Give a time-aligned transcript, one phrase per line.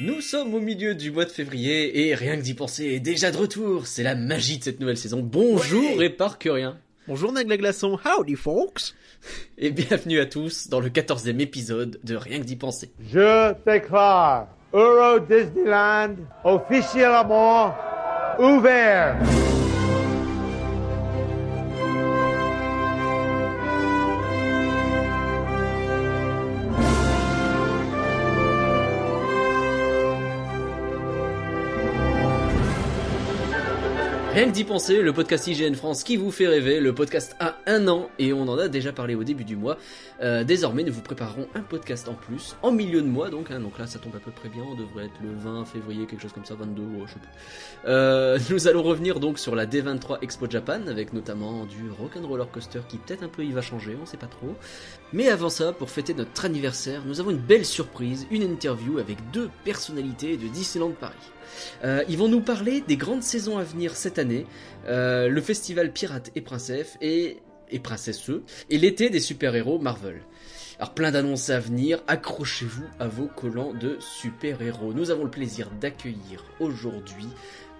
[0.00, 3.30] Nous sommes au milieu du mois de février et rien que d'y penser est déjà
[3.30, 3.86] de retour.
[3.86, 5.20] C'est la magie de cette nouvelle saison.
[5.22, 6.76] Bonjour et par que rien.
[7.06, 8.94] Bonjour Nagla Glaçon, howdy folks
[9.56, 12.90] Et bienvenue à tous dans le quatorzième épisode de Rien que d'y penser.
[13.12, 17.76] Je déclare Euro Disneyland officiellement
[18.40, 19.16] ouvert.
[34.34, 37.54] Rien que d'y penser, le podcast IGN France qui vous fait rêver, le podcast a
[37.66, 39.78] un an et on en a déjà parlé au début du mois.
[40.22, 43.60] Euh, désormais, nous vous préparerons un podcast en plus, en milieu de mois donc, hein,
[43.60, 46.22] donc là ça tombe à peu près bien, on devrait être le 20 février, quelque
[46.22, 47.88] chose comme ça, 22, je sais pas.
[47.88, 52.80] Euh, nous allons revenir donc sur la D23 Expo Japan avec notamment du Rock'n'Roller Coaster
[52.88, 54.56] qui peut-être un peu il va changer, on sait pas trop.
[55.12, 59.18] Mais avant ça, pour fêter notre anniversaire, nous avons une belle surprise, une interview avec
[59.30, 61.14] deux personnalités de Disneyland Paris.
[61.84, 64.46] Euh, ils vont nous parler des grandes saisons à venir cette année,
[64.86, 67.38] euh, le festival Pirates et Princesses et,
[67.82, 70.22] Princesseux, et l'été des super-héros Marvel.
[70.78, 74.92] Alors plein d'annonces à venir, accrochez-vous à vos collants de super-héros.
[74.92, 77.28] Nous avons le plaisir d'accueillir aujourd'hui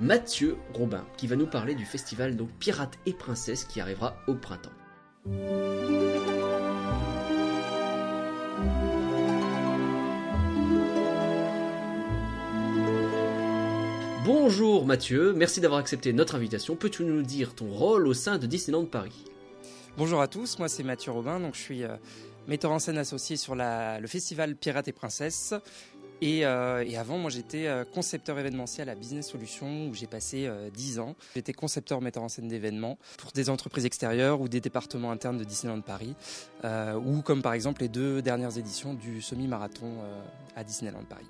[0.00, 4.34] Mathieu Robin qui va nous parler du festival donc Pirates et Princesses qui arrivera au
[4.34, 4.70] printemps.
[14.24, 16.76] Bonjour Mathieu, merci d'avoir accepté notre invitation.
[16.76, 19.26] Peux-tu nous dire ton rôle au sein de Disneyland Paris?
[19.98, 21.96] Bonjour à tous, moi c'est Mathieu Robin, donc je suis euh,
[22.48, 25.52] metteur en scène associé sur le festival Pirates et Princesses.
[26.22, 31.00] Et, euh, avant, moi j'étais euh, concepteur événementiel à Business Solutions où j'ai passé 10
[31.00, 31.16] ans.
[31.34, 35.44] J'étais concepteur metteur en scène d'événements pour des entreprises extérieures ou des départements internes de
[35.44, 36.14] Disneyland Paris,
[36.64, 39.92] ou comme par exemple les deux dernières éditions du semi-marathon
[40.56, 41.28] à Disneyland Paris.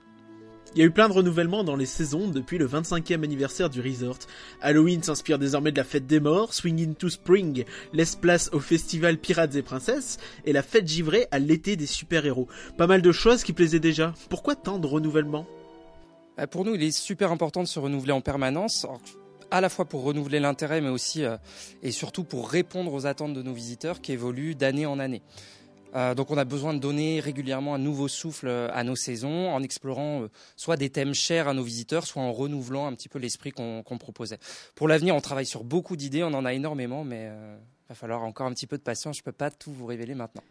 [0.75, 3.80] Il y a eu plein de renouvellements dans les saisons depuis le 25e anniversaire du
[3.80, 4.19] resort.
[4.61, 9.18] Halloween s'inspire désormais de la fête des morts, Swing into Spring laisse place au festival
[9.18, 12.48] Pirates et Princesses, et la fête givrée à l'été des super-héros.
[12.77, 14.14] Pas mal de choses qui plaisaient déjà.
[14.29, 15.46] Pourquoi tant de renouvellements?
[16.36, 18.84] Bah, Pour nous, il est super important de se renouveler en permanence.
[19.52, 21.36] À la fois pour renouveler l'intérêt, mais aussi euh,
[21.84, 25.23] et surtout pour répondre aux attentes de nos visiteurs qui évoluent d'année en année.
[25.94, 29.50] Euh, donc on a besoin de donner régulièrement un nouveau souffle euh, à nos saisons
[29.50, 33.08] en explorant euh, soit des thèmes chers à nos visiteurs, soit en renouvelant un petit
[33.08, 34.38] peu l'esprit qu'on proposait.
[34.74, 37.56] Pour l'avenir, on travaille sur beaucoup d'idées, on en a énormément, mais euh,
[37.88, 39.18] va falloir encore un petit peu de patience.
[39.18, 40.42] Je peux pas tout vous révéler maintenant.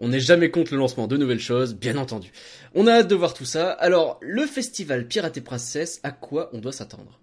[0.00, 2.32] On n'est jamais contre le lancement de nouvelles choses, bien entendu.
[2.74, 3.70] On a hâte de voir tout ça.
[3.70, 7.20] Alors, le festival Pirates et Princesses, à quoi on doit s'attendre?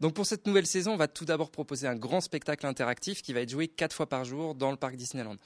[0.00, 3.32] Donc pour cette nouvelle saison, on va tout d'abord proposer un grand spectacle interactif qui
[3.32, 5.36] va être joué quatre fois par jour dans le parc Disneyland.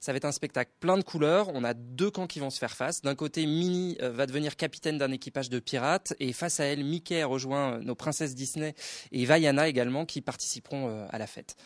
[0.00, 1.48] Ça va être un spectacle plein de couleurs.
[1.52, 3.02] On a deux camps qui vont se faire face.
[3.02, 6.84] D'un côté, Minnie euh, va devenir capitaine d'un équipage de pirates et face à elle,
[6.84, 8.74] Mickey rejoint euh, nos princesses Disney
[9.10, 11.56] et Vaiana également qui participeront euh, à la fête.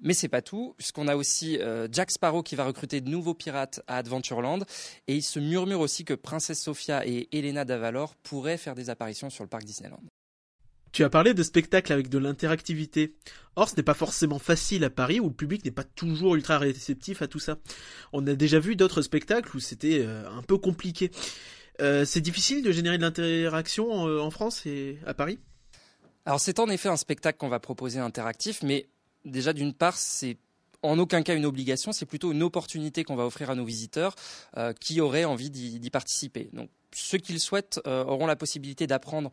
[0.00, 1.58] Mais c'est pas tout, puisqu'on a aussi
[1.90, 4.58] Jack Sparrow qui va recruter de nouveaux pirates à Adventureland,
[5.08, 9.30] et il se murmure aussi que Princesse Sophia et Elena Davalor pourraient faire des apparitions
[9.30, 10.02] sur le parc Disneyland.
[10.92, 13.14] Tu as parlé de spectacles avec de l'interactivité.
[13.56, 16.58] Or, ce n'est pas forcément facile à Paris où le public n'est pas toujours ultra
[16.58, 17.58] réceptif à tout ça.
[18.12, 21.10] On a déjà vu d'autres spectacles où c'était euh, un peu compliqué.
[21.80, 25.38] Euh, c'est difficile de générer de l'interaction euh, en France et à Paris?
[26.24, 28.88] Alors c'est en effet un spectacle qu'on va proposer interactif, mais
[29.24, 30.38] déjà d'une part c'est
[30.82, 34.14] en aucun cas une obligation, c'est plutôt une opportunité qu'on va offrir à nos visiteurs
[34.80, 36.50] qui auraient envie d'y participer.
[36.52, 39.30] Donc ceux qui le souhaitent auront la possibilité d'apprendre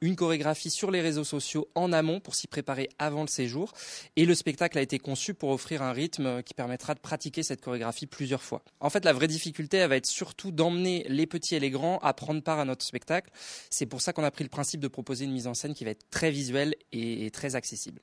[0.00, 3.72] une chorégraphie sur les réseaux sociaux en amont pour s'y préparer avant le séjour.
[4.16, 7.60] Et le spectacle a été conçu pour offrir un rythme qui permettra de pratiquer cette
[7.60, 8.62] chorégraphie plusieurs fois.
[8.80, 12.12] En fait, la vraie difficulté, va être surtout d'emmener les petits et les grands à
[12.14, 13.30] prendre part à notre spectacle.
[13.70, 15.84] C'est pour ça qu'on a pris le principe de proposer une mise en scène qui
[15.84, 18.00] va être très visuelle et, et très accessible.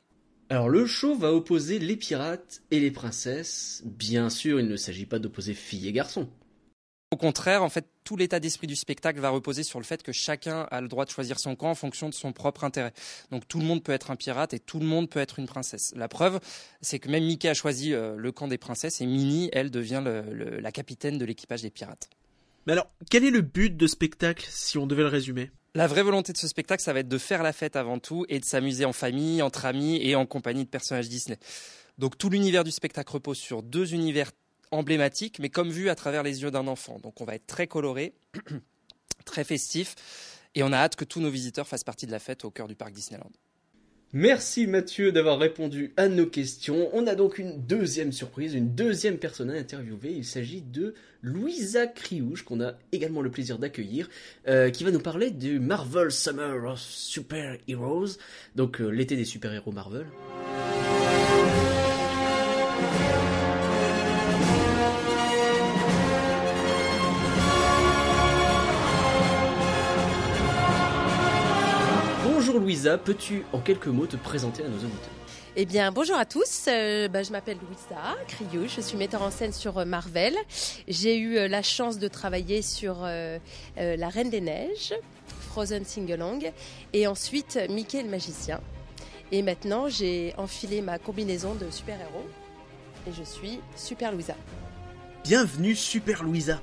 [0.50, 3.81] Alors le show va opposer les pirates et les princesses.
[3.86, 6.30] Bien sûr, il ne s'agit pas d'opposer filles et garçons.
[7.13, 10.12] Au contraire, en fait, tout l'état d'esprit du spectacle va reposer sur le fait que
[10.12, 12.92] chacun a le droit de choisir son camp en fonction de son propre intérêt.
[13.30, 15.45] Donc tout le monde peut être un pirate et tout le monde peut être une
[15.45, 15.94] princesse.
[15.95, 16.39] La preuve,
[16.81, 20.01] c'est que même Mickey a choisi euh, le camp des princesses et Minnie, elle, devient
[20.04, 22.10] le- le- la capitaine de l'équipage des pirates.
[22.65, 25.51] Mais alors, quel est le but de spectacle si on devait le résumer?
[25.75, 28.25] La vraie volonté de ce spectacle, ça va être de faire la fête avant tout
[28.27, 31.38] et de s'amuser en famille, entre amis et en compagnie de personnages Disney.
[32.00, 34.31] Donc tout l'univers du spectacle repose sur deux univers
[34.74, 37.00] emblématiques, mais comme vu à travers les yeux d'un enfant.
[37.02, 38.14] Donc on va être très coloré,
[39.25, 39.96] très festif,
[40.56, 42.68] et on a hâte que tous nos visiteurs fassent partie de la fête au cœur
[42.68, 43.31] du parc Disneyland.
[44.16, 46.88] Merci Mathieu d'avoir répondu à nos questions.
[46.94, 50.12] On a donc une deuxième surprise, une deuxième personne à interviewer.
[50.12, 50.94] Il s'agit de
[51.24, 54.10] Louisa Kriouche, qu'on a également le plaisir d'accueillir,
[54.48, 58.18] euh, qui va nous parler du Marvel Summer of Super Heroes,
[58.56, 60.06] donc euh, l'été des super-héros Marvel.
[72.74, 75.14] Louisa, peux-tu en quelques mots te présenter à nos auditeurs?
[75.56, 76.66] Eh bien, bonjour à tous.
[76.68, 78.68] Euh, bah, je m'appelle Louisa Criou.
[78.68, 80.36] Je suis metteur en scène sur euh, Marvel.
[80.88, 84.96] J'ai eu euh, la chance de travailler sur La Reine des Neiges,
[85.50, 86.52] Frozen Singalong,
[86.94, 88.60] et ensuite Mickey le Magicien.
[89.31, 92.26] Et maintenant, j'ai enfilé ma combinaison de super-héros
[93.08, 94.34] et je suis Super Louisa.
[95.24, 96.60] Bienvenue, Super Louisa.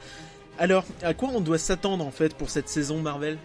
[0.58, 3.38] Alors, à quoi on doit s'attendre en fait pour cette saison Marvel?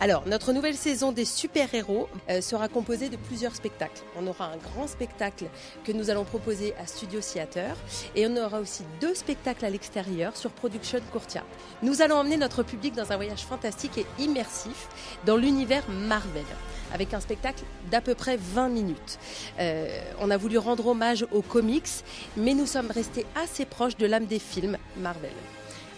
[0.00, 4.02] Alors, notre nouvelle saison des super-héros euh, sera composée de plusieurs spectacles.
[4.18, 5.46] On aura un grand spectacle
[5.84, 7.76] que nous allons proposer à Studio Theater
[8.16, 11.44] et on aura aussi deux spectacles à l'extérieur sur Production Courtia.
[11.82, 14.88] Nous allons emmener notre public dans un voyage fantastique et immersif
[15.24, 16.44] dans l'univers Marvel
[16.92, 19.18] avec un spectacle d'à peu près 20 minutes.
[19.58, 19.88] Euh,
[20.20, 22.04] on a voulu rendre hommage aux comics,
[22.36, 25.32] mais nous sommes restés assez proches de l'âme des films Marvel.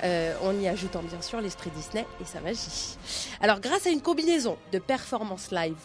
[0.02, 2.96] Euh, en y ajoutant bien sûr l'esprit Disney et sa magie.
[3.40, 5.78] Alors grâce à une combinaison de performances live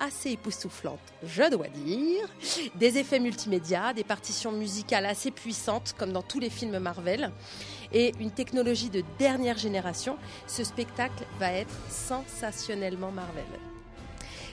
[0.00, 2.28] assez époustouflante, je dois dire,
[2.74, 7.30] des effets multimédia, des partitions musicales assez puissantes comme dans tous les films Marvel
[7.92, 13.44] et une technologie de dernière génération, ce spectacle va être sensationnellement Marvel.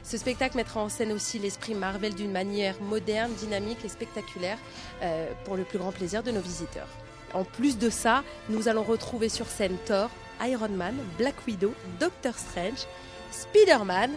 [0.03, 4.57] Ce spectacle mettra en scène aussi l'esprit Marvel d'une manière moderne, dynamique et spectaculaire
[5.01, 6.87] euh, pour le plus grand plaisir de nos visiteurs.
[7.33, 10.09] En plus de ça, nous allons retrouver sur scène Thor,
[10.43, 12.85] Iron Man, Black Widow, Doctor Strange,
[13.31, 14.11] Spider-Man,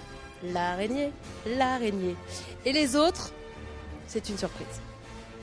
[0.52, 1.12] l'araignée,
[1.46, 2.16] l'araignée.
[2.64, 3.32] Et les autres,
[4.06, 4.81] c'est une surprise.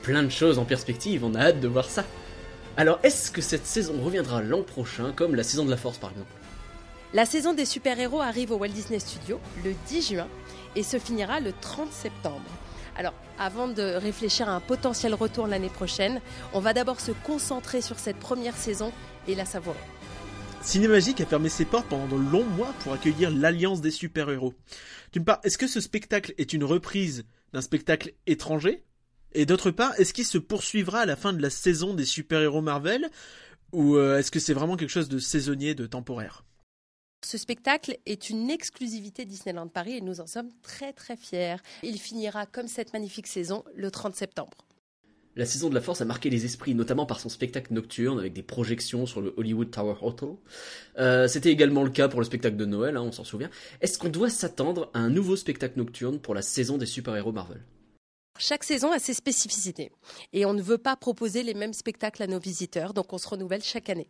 [0.02, 2.04] Plein de choses en perspective, on a hâte de voir ça.
[2.76, 6.10] Alors, est-ce que cette saison reviendra l'an prochain, comme la saison de la Force par
[6.10, 6.32] exemple?
[7.14, 10.28] La saison des super-héros arrive au Walt Disney Studios le 10 juin
[10.74, 12.40] et se finira le 30 septembre.
[12.96, 16.20] Alors, avant de réfléchir à un potentiel retour l'année prochaine,
[16.52, 18.92] on va d'abord se concentrer sur cette première saison
[19.26, 19.78] et la savourer.
[20.62, 24.54] Cinémagique a fermé ses portes pendant de longs mois pour accueillir l'Alliance des super-héros.
[25.12, 28.84] D'une part, est-ce que ce spectacle est une reprise d'un spectacle étranger?
[29.32, 32.60] Et d'autre part, est-ce qu'il se poursuivra à la fin de la saison des super-héros
[32.60, 33.10] Marvel?
[33.72, 36.44] Ou euh, est-ce que c'est vraiment quelque chose de saisonnier, de temporaire?
[37.26, 41.56] Ce spectacle est une exclusivité Disneyland Paris et nous en sommes très très fiers.
[41.82, 44.66] Il finira comme cette magnifique saison le 30 septembre.
[45.34, 48.34] La saison de la Force a marqué les esprits, notamment par son spectacle nocturne avec
[48.34, 50.28] des projections sur le Hollywood Tower Hotel.
[50.98, 53.48] Euh, c'était également le cas pour le spectacle de Noël, hein, on s'en souvient.
[53.80, 57.62] Est-ce qu'on doit s'attendre à un nouveau spectacle nocturne pour la saison des super-héros Marvel?
[58.42, 59.92] Chaque saison a ses spécificités
[60.32, 63.28] et on ne veut pas proposer les mêmes spectacles à nos visiteurs, donc on se
[63.28, 64.08] renouvelle chaque année.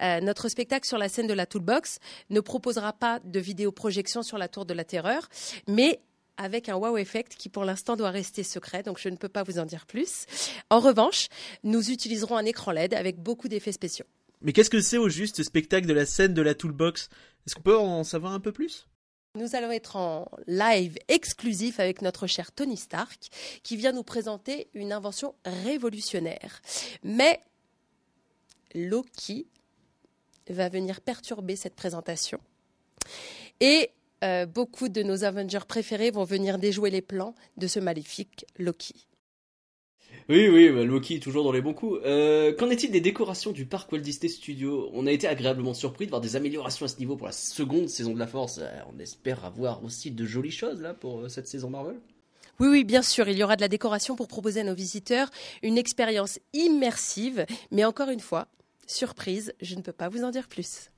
[0.00, 1.98] Euh, notre spectacle sur la scène de la Toolbox
[2.30, 5.28] ne proposera pas de vidéoprojection sur la Tour de la Terreur,
[5.66, 6.00] mais
[6.36, 9.42] avec un wow effect qui pour l'instant doit rester secret, donc je ne peux pas
[9.42, 10.26] vous en dire plus.
[10.70, 11.26] En revanche,
[11.64, 14.06] nous utiliserons un écran LED avec beaucoup d'effets spéciaux.
[14.40, 17.08] Mais qu'est-ce que c'est au juste spectacle de la scène de la Toolbox?
[17.46, 18.86] Est-ce qu'on peut en savoir un peu plus?
[19.36, 23.30] Nous allons être en live exclusif avec notre cher Tony Stark
[23.64, 26.62] qui vient nous présenter une invention révolutionnaire.
[27.02, 27.40] Mais
[28.74, 29.48] Loki
[30.48, 32.38] va venir perturber cette présentation.
[33.60, 33.90] Et
[34.22, 39.06] euh, beaucoup de nos Avengers préférés vont venir déjouer les plans de ce maléfique Loki.
[40.30, 42.00] Oui, oui, bah, Loki toujours dans les bons coups.
[42.06, 44.88] Euh, qu'en est-il des décorations du parc Walt Disney Studios?
[44.94, 47.90] On a été agréablement surpris de voir des améliorations à ce niveau pour la seconde
[47.90, 48.58] saison de la Force.
[48.58, 51.96] Euh, on espère avoir aussi de jolies choses là pour euh, cette saison Marvel.
[52.58, 55.28] Oui, oui, bien sûr, il y aura de la décoration pour proposer à nos visiteurs
[55.62, 58.48] une expérience immersive, mais encore une fois,
[58.86, 60.90] surprise, je ne peux pas vous en dire plus.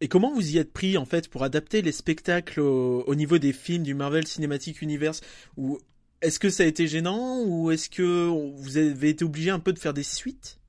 [0.00, 3.36] Et comment vous y êtes pris en fait pour adapter les spectacles au, au niveau
[3.36, 5.20] des films du Marvel Cinematic Universe?
[5.58, 5.78] Ou
[6.22, 9.72] est-ce que ça a été gênant ou est-ce que vous avez été obligé un peu
[9.72, 10.60] de faire des suites?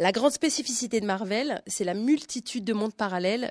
[0.00, 3.50] La grande spécificité de Marvel, c'est la multitude de mondes parallèles.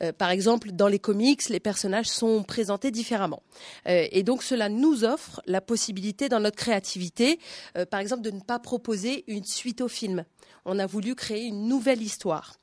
[0.00, 3.42] Euh, par exemple, dans les comics, les personnages sont présentés différemment.
[3.88, 7.40] Euh, et donc, cela nous offre la possibilité, dans notre créativité,
[7.76, 10.24] euh, par exemple, de ne pas proposer une suite au film.
[10.64, 12.60] On a voulu créer une nouvelle histoire.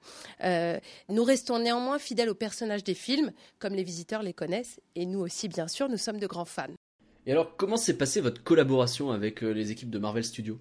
[1.09, 5.19] nous restons néanmoins fidèles aux personnages des films, comme les visiteurs les connaissent, et nous
[5.19, 6.75] aussi, bien sûr, nous sommes de grands fans.
[7.27, 10.59] Et alors, comment s'est passée votre collaboration avec euh, les équipes de Marvel Studios?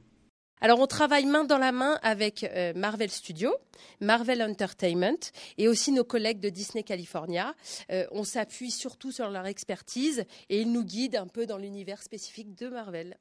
[0.60, 3.54] Alors on travaille main dans la main avec euh, Marvel Studios,
[4.00, 5.18] Marvel Entertainment
[5.58, 7.54] et aussi nos collègues de Disney California.
[7.90, 12.02] Euh, on s'appuie surtout sur leur expertise et ils nous guident un peu dans l'univers
[12.02, 13.18] spécifique de Marvel.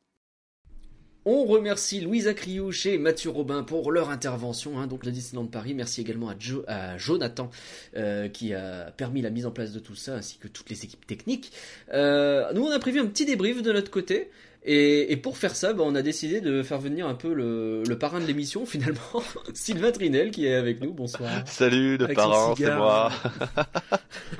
[1.26, 5.74] On remercie Louisa Criouche et Mathieu Robin pour leur intervention, hein, donc le Disneyland Paris.
[5.74, 6.30] Merci également
[6.68, 7.50] à Jonathan
[7.96, 10.84] euh, qui a permis la mise en place de tout ça, ainsi que toutes les
[10.84, 11.54] équipes techniques.
[11.94, 14.32] Euh, nous, on a prévu un petit débrief de notre côté.
[14.66, 17.84] Et, et pour faire ça, bah, on a décidé de faire venir un peu le,
[17.84, 20.94] le parrain de l'émission, finalement, Sylvain Trinel, qui est avec nous.
[20.94, 21.30] Bonsoir.
[21.46, 23.12] Salut le Avec parrain, c'est moi.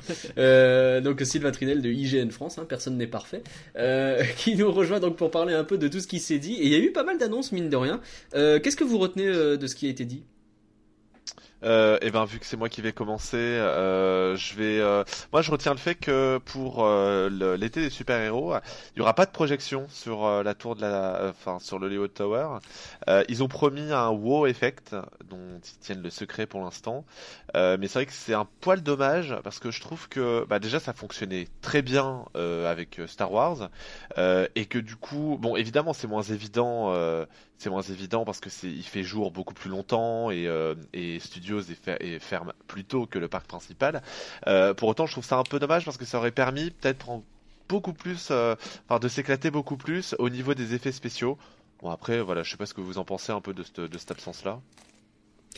[0.38, 3.42] Euh, donc Sylvain Trinel de IGN France, hein, personne n'est parfait,
[3.76, 6.54] euh, qui nous rejoint donc pour parler un peu de tout ce qui s'est dit.
[6.54, 8.00] Et il y a eu pas mal d'annonces mine de rien.
[8.34, 10.24] Euh, Qu'est-ce que vous retenez de ce qui a été dit?
[11.64, 14.80] Euh, et ben vu que c'est moi qui vais commencer, euh, je vais.
[14.80, 15.02] euh,
[15.32, 18.54] Moi, je retiens le fait que pour euh, l'été des super-héros,
[18.94, 21.86] il y aura pas de projection sur euh, la tour de la, enfin sur le
[21.86, 22.58] Hollywood Tower.
[23.08, 24.94] Euh, ils ont promis un wow effect
[25.24, 27.04] dont ils tiennent le secret pour l'instant,
[27.54, 30.80] mais c'est vrai que c'est un poil dommage parce que je trouve que bah, déjà
[30.80, 33.70] ça fonctionnait très bien avec Star Wars
[34.18, 36.92] et que du coup, bon évidemment c'est moins évident.
[37.58, 41.18] C'est moins évident parce que c'est il fait jour beaucoup plus longtemps et, euh, et
[41.20, 44.02] Studios est, fer- est ferme plus tôt que le parc principal.
[44.46, 47.22] Euh, pour autant, je trouve ça un peu dommage parce que ça aurait permis peut-être
[48.30, 48.56] euh,
[49.00, 51.38] de s'éclater beaucoup plus au niveau des effets spéciaux.
[51.80, 53.80] Bon après, voilà, je sais pas ce que vous en pensez un peu de cette,
[53.80, 54.60] de cette absence-là.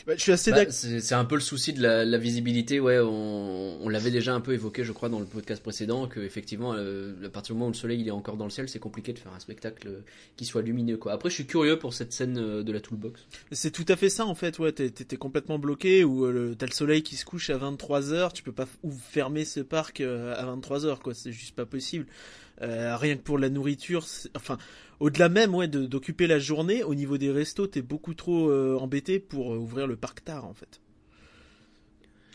[0.05, 0.69] Bah, je suis assez Bah.
[0.69, 2.79] C'est un peu le souci de la, la visibilité.
[2.79, 6.19] Ouais, on, on l'avait déjà un peu évoqué, je crois, dans le podcast précédent, que
[6.19, 8.69] effectivement, euh, à partir du moment où le soleil il est encore dans le ciel,
[8.69, 9.99] c'est compliqué de faire un spectacle euh,
[10.35, 10.97] qui soit lumineux.
[10.97, 11.13] Quoi.
[11.13, 13.21] Après, je suis curieux pour cette scène euh, de la Toolbox.
[13.51, 16.71] C'est tout à fait ça en fait, ouais, t'es, complètement bloqué ou euh, t'as le
[16.71, 20.45] soleil qui se couche à 23h, tu peux pas ou fermer ce parc euh, à
[20.55, 22.05] 23h quoi, c'est juste pas possible.
[22.61, 24.57] Euh, rien que pour la nourriture, enfin
[24.99, 29.19] au-delà même ouais d'occuper la journée, au niveau des restos, t'es beaucoup trop euh, embêté
[29.19, 30.81] pour euh, ouvrir le parc tard en fait.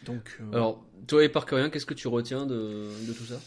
[0.07, 3.41] Donc euh, Alors, toi et Parkerien, qu'est-ce que tu retiens de, de tout ça?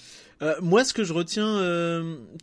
[0.61, 1.61] Moi, ce que je retiens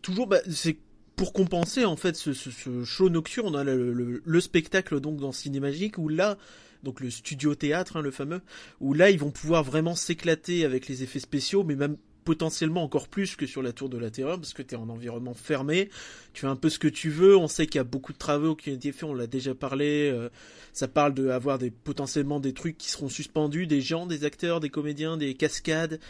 [0.01, 0.79] toujours, bah, c'est
[1.15, 5.19] pour compenser en fait ce, ce, ce show nocturne, hein, le, le, le spectacle donc
[5.19, 6.39] dans Cinémagique où là,
[6.83, 8.41] donc le studio théâtre, hein, le fameux,
[8.81, 13.09] où là ils vont pouvoir vraiment s'éclater avec les effets spéciaux, mais même potentiellement encore
[13.09, 15.91] plus que sur la tour de la terreur parce que tu es en environnement fermé,
[16.33, 18.19] tu fais un peu ce que tu veux, on sait qu'il y a beaucoup de
[18.19, 20.29] travaux qui ont été faits, on l'a déjà parlé, euh,
[20.73, 24.71] ça parle de des potentiellement des trucs qui seront suspendus, des gens, des acteurs, des
[24.71, 26.01] comédiens, des cascades,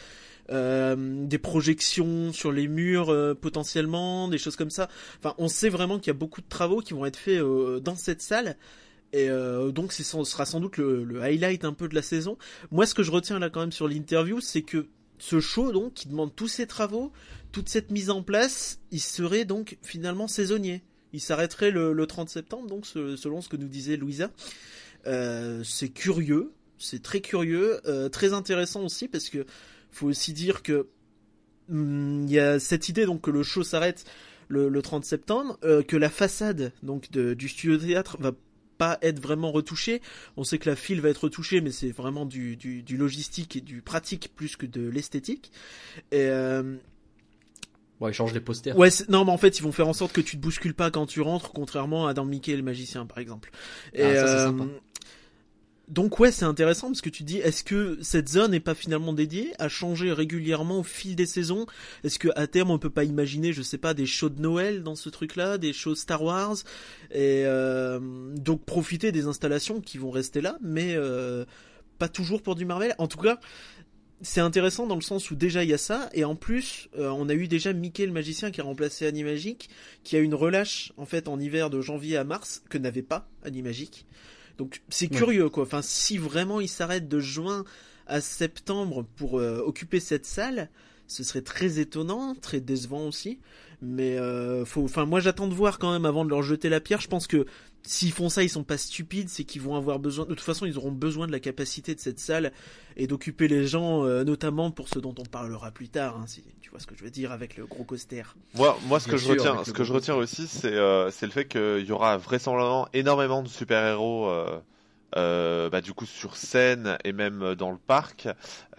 [0.51, 4.89] euh, des projections sur les murs euh, potentiellement, des choses comme ça.
[5.19, 7.41] Enfin, on sait vraiment qu'il y a beaucoup de travaux qui vont être faits
[7.81, 8.57] dans cette salle.
[9.13, 12.37] Et euh, donc, ce sera sans doute le, le highlight un peu de la saison.
[12.71, 15.93] Moi, ce que je retiens là quand même sur l'interview, c'est que ce show, donc,
[15.93, 17.11] qui demande tous ces travaux,
[17.51, 20.83] toute cette mise en place, il serait donc finalement saisonnier.
[21.13, 24.31] Il s'arrêterait le, le 30 septembre, donc selon ce que nous disait Louisa.
[25.05, 29.45] Euh, c'est curieux, c'est très curieux, euh, très intéressant aussi parce que
[29.91, 30.87] faut aussi dire que
[31.69, 34.05] hum, il y a cette idée donc que le show s'arrête
[34.47, 38.31] le, le 30 septembre, euh, que la façade donc du studio théâtre va
[38.83, 40.01] pas être vraiment retouchée.
[40.35, 43.55] On sait que la file va être retouchée, mais c'est vraiment du, du, du logistique
[43.55, 45.51] et du pratique plus que de l'esthétique.
[46.11, 46.75] Et euh,
[47.99, 48.77] Bon, ils changent les posters.
[48.77, 50.91] Ouais, non, mais en fait, ils vont faire en sorte que tu te bouscules pas
[50.91, 53.51] quand tu rentres, contrairement à dans Mickey et le magicien, par exemple.
[53.93, 54.63] Et, Ah, ça, c'est euh, sympa.
[55.93, 59.13] Donc ouais, c'est intéressant parce que tu dis, est-ce que cette zone n'est pas finalement
[59.13, 61.67] dédiée à changer régulièrement au fil des saisons?
[62.03, 64.81] Est-ce que à terme on peut pas imaginer, je sais pas, des shows de Noël
[64.81, 66.55] dans ce truc-là, des shows Star Wars,
[67.11, 67.99] et euh,
[68.35, 71.45] donc profiter des installations qui vont rester là, mais euh,
[71.99, 72.95] pas toujours pour du Marvel.
[72.97, 73.39] En tout cas,
[74.23, 77.09] c'est intéressant dans le sens où déjà il y a ça, et en plus, euh,
[77.09, 79.69] on a eu déjà Mickey le magicien qui a remplacé Animagic,
[80.03, 83.29] qui a une relâche en fait en hiver de janvier à mars que n'avait pas
[83.43, 84.07] Animagic.
[84.57, 85.17] Donc c'est Ouais.
[85.17, 85.63] curieux quoi.
[85.63, 87.63] Enfin, si vraiment il s'arrête de juin
[88.07, 90.69] à septembre pour euh, occuper cette salle,
[91.07, 93.39] ce serait très étonnant, très décevant aussi.
[93.81, 96.79] Mais euh, faut, enfin moi j'attends de voir quand même avant de leur jeter la
[96.79, 97.01] pierre.
[97.01, 97.45] Je pense que
[97.85, 100.25] s'ils font ça, ils sont pas stupides, c'est qu'ils vont avoir besoin.
[100.25, 102.51] De toute façon, ils auront besoin de la capacité de cette salle
[102.95, 106.17] et d'occuper les gens, euh, notamment pour ce dont on parlera plus tard.
[106.17, 108.23] Hein, si tu vois ce que je veux dire avec le gros coaster.
[108.55, 110.15] Moi, moi, ce Bien que je sûr, retiens, avec ce le que je gros retiens
[110.15, 114.59] aussi, c'est euh, c'est le fait qu'il y aura vraisemblablement énormément de super-héros euh,
[115.15, 118.27] euh, bah, du coup sur scène et même dans le parc.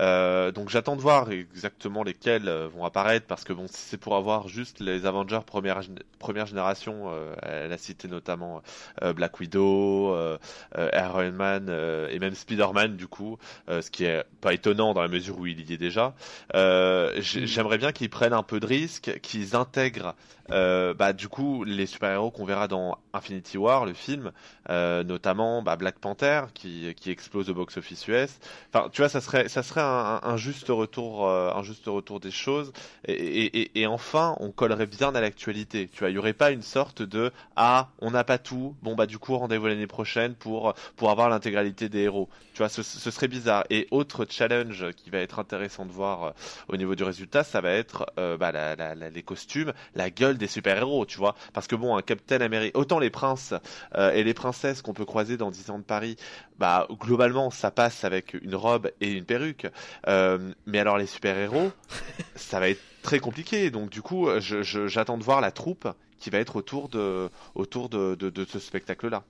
[0.00, 3.96] Euh, donc j'attends de voir exactement lesquels euh, vont apparaître parce que bon, si c'est
[3.96, 5.80] pour avoir juste les Avengers première
[6.18, 8.62] première génération, euh, elle a cité notamment
[9.02, 10.16] euh, Black Widow,
[10.74, 11.68] Iron Man
[12.10, 13.38] et même Spider-Man du coup,
[13.68, 16.14] ce qui est pas étonnant dans la mesure où il y est déjà.
[16.52, 20.14] J'aimerais bien qu'ils prennent un peu de risque, qu'ils intègrent
[20.48, 24.32] bah, du coup les super-héros qu'on verra dans Infinity War, le film,
[24.68, 26.23] notamment bah, Black Panther
[26.54, 28.38] qui, qui explose au box-office US.
[28.72, 32.30] Enfin, tu vois, ça serait ça serait un, juste retour, euh, un juste retour des
[32.30, 32.72] choses.
[33.06, 35.88] Et, enfin, on collerait bien à l'actualité.
[35.92, 38.74] Tu vois, il y aurait pas une sorte de ah, on n'a pas tout.
[38.82, 42.28] Bon bah du coup, rendez-vous l'année prochaine pour pour avoir l'intégralité des héros.
[42.54, 43.64] Tu vois, ce, serait bizarre.
[43.70, 46.30] Et autre challenge qui va être intéressant de voir euh,
[46.68, 48.52] au niveau du résultat, ça va être euh, bah,
[48.94, 51.34] les costumes, la gueule des super-héros, tu vois.
[51.52, 53.54] Parce que bon, un Captain America, autant les princes
[53.96, 56.13] et les princesses qu'on peut croiser dans 10 ans de Paris,
[56.58, 59.66] bah globalement ça passe avec une robe et une perruque.
[60.08, 61.72] Euh, mais alors les super-héros,
[62.36, 63.70] ça va être très compliqué.
[63.70, 68.14] Donc du coup, j'attends de voir la troupe qui va être autour de, autour de,
[68.14, 69.24] de, ce spectacle-là.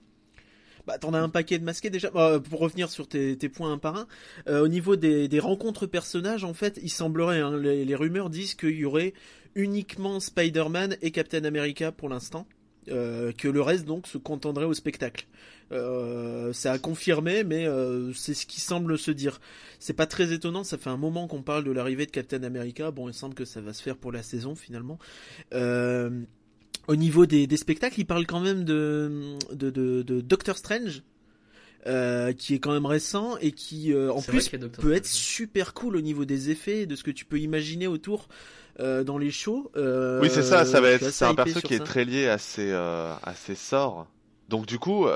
[0.86, 2.10] Bah, t'en as un paquet de masqués déjà.
[2.10, 4.06] Bah, pour revenir sur tes, tes points un par un,
[4.48, 8.30] euh, au niveau des, des, rencontres personnages, en fait, il semblerait, hein, les, les, rumeurs
[8.30, 9.14] disent qu'il y aurait
[9.54, 12.46] uniquement Spider-Man et Captain America pour l'instant.
[12.88, 15.26] Euh, que le reste donc se contenterait au spectacle.
[15.72, 19.40] Euh, c'est à confirmer, mais euh, c'est ce qui semble se dire.
[19.78, 22.90] C'est pas très étonnant, ça fait un moment qu'on parle de l'arrivée de Captain America.
[22.90, 24.98] Bon, il semble que ça va se faire pour la saison finalement.
[25.52, 31.02] au niveau des, spectacles, il parle quand même de, de, de, Doctor Strange.
[32.36, 36.26] qui est quand même récent et qui en plus peut être super cool au niveau
[36.26, 38.28] des effets, de ce que tu peux imaginer autour.
[38.80, 39.70] Euh, dans les shows.
[39.76, 42.38] Euh, oui, c'est ça, ça va être, c'est un perso qui est très lié à
[42.38, 44.08] ses, euh, à ses sorts.
[44.48, 45.06] Donc du coup,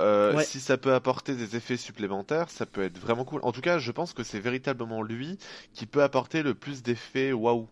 [0.42, 3.40] si ça peut apporter des effets supplémentaires, ça peut être vraiment cool.
[3.42, 5.38] En tout cas, je pense que c'est véritablement lui
[5.74, 7.68] qui peut apporter le plus d'effets waouh.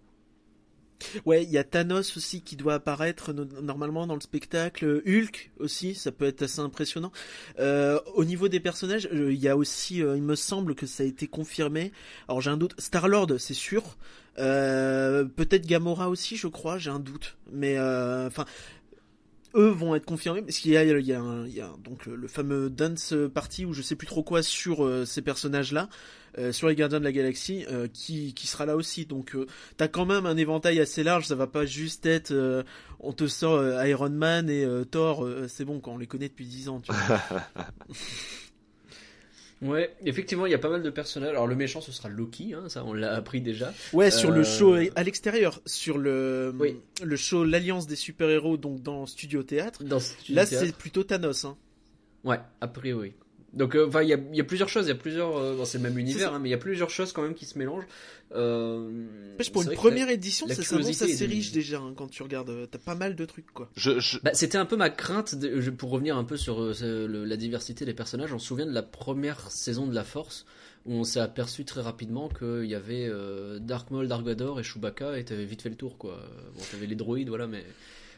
[1.26, 5.02] Ouais, il y a Thanos aussi qui doit apparaître normalement dans le spectacle.
[5.06, 7.12] Hulk aussi, ça peut être assez impressionnant.
[7.58, 11.06] Euh, au niveau des personnages, il y a aussi, il me semble que ça a
[11.06, 11.92] été confirmé.
[12.28, 12.74] Alors j'ai un doute.
[12.78, 13.96] Star Lord, c'est sûr.
[14.38, 17.36] Euh, peut-être Gamora aussi, je crois, j'ai un doute.
[17.52, 18.44] Mais euh, enfin,
[19.54, 22.06] eux vont être confirmés parce qu'il y a, il y a, il y a donc
[22.06, 25.88] le, fameux dance party où je sais plus trop quoi sur euh, ces personnages-là,
[26.52, 27.64] sur les Gardiens de la Galaxie,
[27.94, 29.06] qui, qui sera là aussi.
[29.06, 29.34] Donc
[29.78, 31.24] t'as quand même un éventail assez large.
[31.24, 32.34] Ça va pas juste être
[33.00, 36.68] on te sort Iron Man et Thor, c'est bon quand on les connaît depuis 10
[36.68, 36.80] ans.
[36.80, 37.22] Tu vois.
[39.62, 41.30] Ouais, effectivement, il y a pas mal de personnages.
[41.30, 43.72] Alors le méchant, ce sera Loki, hein, ça on l'a appris déjà.
[43.92, 46.54] Ouais, sur le show euh, à l'extérieur, sur le
[47.02, 49.82] le show l'alliance des super héros, donc dans Studio Théâtre.
[49.84, 51.44] Dans Là, c'est plutôt Thanos.
[51.44, 51.56] Hein.
[52.24, 53.14] Ouais, a priori.
[53.52, 55.84] Donc, euh, enfin, il y, a, plusieurs choses, il y a plusieurs, euh, c'est le
[55.84, 57.86] même univers, hein, mais il y a plusieurs choses quand même qui se mélangent.
[58.34, 59.06] Euh,
[59.52, 62.68] pour une première édition, ça s'avance assez riche déjà hein, quand tu regardes.
[62.70, 63.70] T'as pas mal de trucs quoi.
[64.22, 65.36] Bah, c'était un peu ma crainte
[65.78, 68.32] pour revenir un peu sur la diversité des personnages.
[68.32, 70.44] On se souvient de la première saison de La Force
[70.84, 73.10] où on s'est aperçu très rapidement qu'il y avait
[73.60, 76.20] Dark Maul, Dark Vador et Chewbacca et t'avais vite fait le tour quoi.
[76.54, 77.64] Bon, t'avais les droïdes, voilà, mais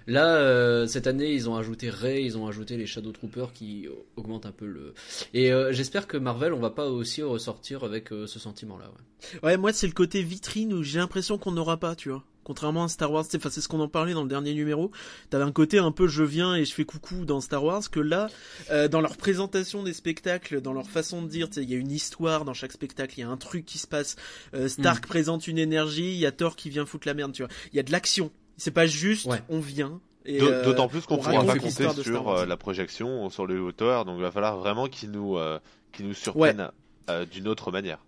[0.07, 3.87] Là, euh, cette année, ils ont ajouté Ray, ils ont ajouté les Shadow Troopers qui
[4.17, 4.95] augmentent un peu le.
[5.35, 8.87] Et euh, j'espère que Marvel, on va pas aussi ressortir avec euh, ce sentiment-là.
[8.87, 9.41] Ouais.
[9.43, 12.25] ouais, moi, c'est le côté vitrine où j'ai l'impression qu'on n'aura pas, tu vois.
[12.43, 14.91] Contrairement à Star Wars, c'est ce qu'on en parlait dans le dernier numéro.
[15.29, 18.01] T'avais un côté un peu je viens et je fais coucou dans Star Wars que
[18.01, 18.29] là,
[18.89, 22.47] dans leur présentation des spectacles, dans leur façon de dire, il y a une histoire
[22.47, 24.17] dans chaque spectacle, il y a un truc qui se passe.
[24.67, 25.09] Stark mm.
[25.09, 27.53] présente une énergie, il y a Thor qui vient foutre la merde, tu vois.
[27.75, 28.31] Il y a de l'action.
[28.59, 30.01] C'est pas juste on vient.
[30.29, 34.17] Euh, d'autant plus qu'on pourra pas compter sur euh, la projection sur le hauteur, donc
[34.19, 35.59] il va falloir vraiment qu'ils nous, euh,
[36.01, 36.71] nous surprennent
[37.31, 38.05] d'une autre manière.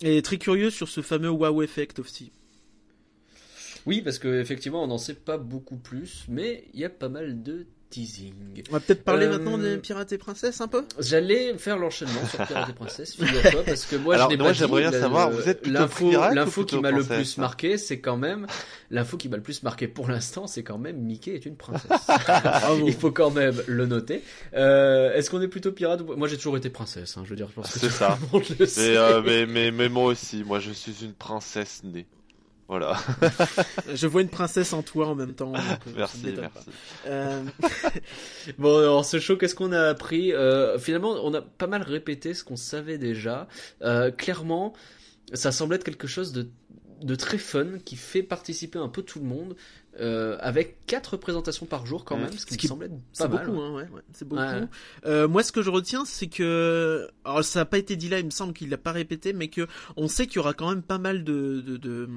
[0.00, 2.32] Et très curieux sur ce fameux wow effect aussi.
[3.86, 7.42] Oui, parce qu'effectivement, on n'en sait pas beaucoup plus, mais il y a pas mal
[7.42, 8.32] de teasing.
[8.70, 10.84] On va peut-être parler euh, maintenant des Pirates et Princesses un peu?
[10.98, 14.82] J'allais faire l'enchaînement sur Pirates et Princesses, figure-toi, parce que moi je n'ai pas j'aimerais
[14.82, 18.46] bien savoir, vous êtes l'info, l'info qui m'a le plus marqué, c'est quand même
[18.90, 21.90] l'info qui m'a le plus marqué pour l'instant, c'est quand même Mickey est une princesse.
[22.86, 24.22] Il faut quand même le noter.
[24.54, 26.16] Euh, est-ce qu'on est plutôt pirate ou...
[26.16, 28.18] Moi j'ai toujours été princesse, hein, je veux dire, je pense que c'est ça.
[28.78, 32.06] Euh, mais, mais, mais moi aussi, moi je suis une princesse née.
[32.70, 32.96] Voilà.
[33.94, 35.52] je vois une princesse en toi en même temps.
[35.56, 35.58] Euh,
[35.96, 36.70] merci, merci.
[37.04, 37.42] Euh...
[38.58, 40.32] bon, alors ce show, qu'est-ce qu'on a appris?
[40.32, 43.48] Euh, Finalement, on a pas mal répété ce qu'on savait déjà.
[43.82, 44.72] Euh, clairement,
[45.32, 46.48] ça semble être quelque chose de
[47.02, 49.56] de très fun qui fait participer un peu tout le monde.
[49.98, 53.44] Euh, avec quatre présentations par jour quand même, ce qui me semblait pas mal.
[53.44, 54.40] beaucoup, hein, ouais, ouais, c'est beaucoup.
[54.40, 54.62] Ouais.
[55.04, 58.20] Euh, moi, ce que je retiens, c'est que, alors ça n'a pas été dit là,
[58.20, 60.68] il me semble qu'il l'a pas répété, mais que on sait qu'il y aura quand
[60.68, 62.08] même pas mal de de- de-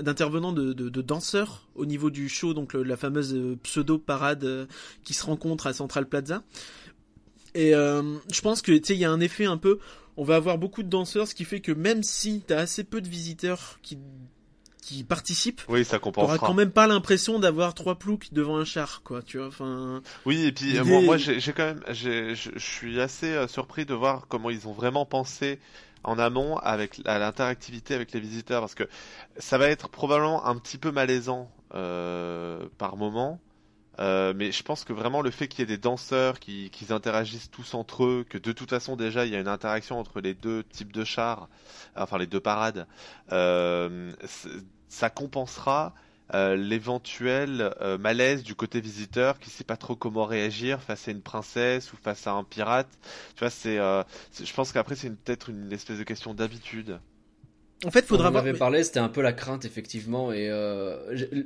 [0.00, 4.44] d'intervenants de, de, de danseurs au niveau du show, donc le- la fameuse pseudo parade
[4.44, 4.64] euh,
[5.04, 6.42] qui se rencontre à Central Plaza.
[7.54, 9.78] Et euh, je pense que tu sais, il y a un effet un peu,
[10.18, 13.00] on va avoir beaucoup de danseurs, ce qui fait que même si t'as assez peu
[13.00, 13.98] de visiteurs qui
[14.82, 16.38] qui participent, Oui, ça compensera.
[16.38, 19.48] quand même pas l'impression d'avoir trois ploucs devant un char, quoi, tu vois.
[19.48, 23.84] Enfin, Oui, et puis euh, moi, moi j'ai quand même, je suis assez euh, surpris
[23.84, 25.60] de voir comment ils ont vraiment pensé
[26.04, 28.88] en amont avec à l'interactivité avec les visiteurs, parce que
[29.36, 33.40] ça va être probablement un petit peu malaisant euh, par moment.
[33.98, 37.50] Euh, mais je pense que vraiment le fait qu'il y ait des danseurs qui, interagissent
[37.50, 40.34] tous entre eux, que de toute façon déjà il y a une interaction entre les
[40.34, 41.48] deux types de chars,
[41.96, 42.86] enfin les deux parades,
[43.32, 44.12] euh,
[44.88, 45.94] ça compensera
[46.34, 51.10] euh, l'éventuel euh, malaise du côté visiteur qui sait pas trop comment réagir face à
[51.10, 52.88] une princesse ou face à un pirate.
[53.34, 54.02] Tu vois, c'est, euh,
[54.38, 57.00] je pense qu'après c'est peut-être une espèce de question d'habitude.
[57.84, 58.42] En fait, faudra Faudra on voir.
[58.42, 60.96] avait parlé, c'était un peu la crainte effectivement et euh,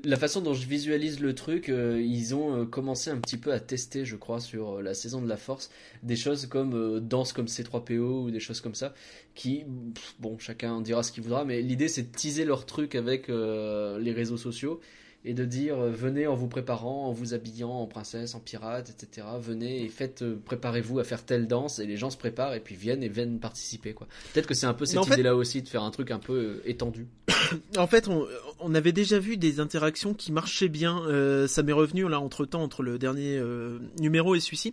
[0.03, 3.53] la façon dont je visualise le truc, euh, ils ont euh, commencé un petit peu
[3.53, 5.71] à tester, je crois, sur euh, la saison de la Force,
[6.03, 8.95] des choses comme euh, danse comme C3PO ou des choses comme ça,
[9.35, 9.65] qui,
[9.95, 13.29] pff, bon, chacun dira ce qu'il voudra, mais l'idée c'est de teaser leur truc avec
[13.29, 14.81] euh, les réseaux sociaux
[15.25, 18.91] et de dire euh, venez en vous préparant, en vous habillant en princesse, en pirate,
[18.91, 19.27] etc.
[19.41, 22.61] Venez et faites, euh, préparez-vous à faire telle danse et les gens se préparent et
[22.61, 24.09] puis viennent et viennent participer quoi.
[24.33, 26.33] Peut-être que c'est un peu cette fait- idée-là aussi de faire un truc un peu
[26.35, 27.07] euh, étendu.
[27.77, 28.27] En fait, on,
[28.61, 31.03] on avait déjà vu des interactions qui marchaient bien.
[31.07, 34.73] Euh, ça m'est revenu là entre temps entre le dernier euh, numéro et celui-ci.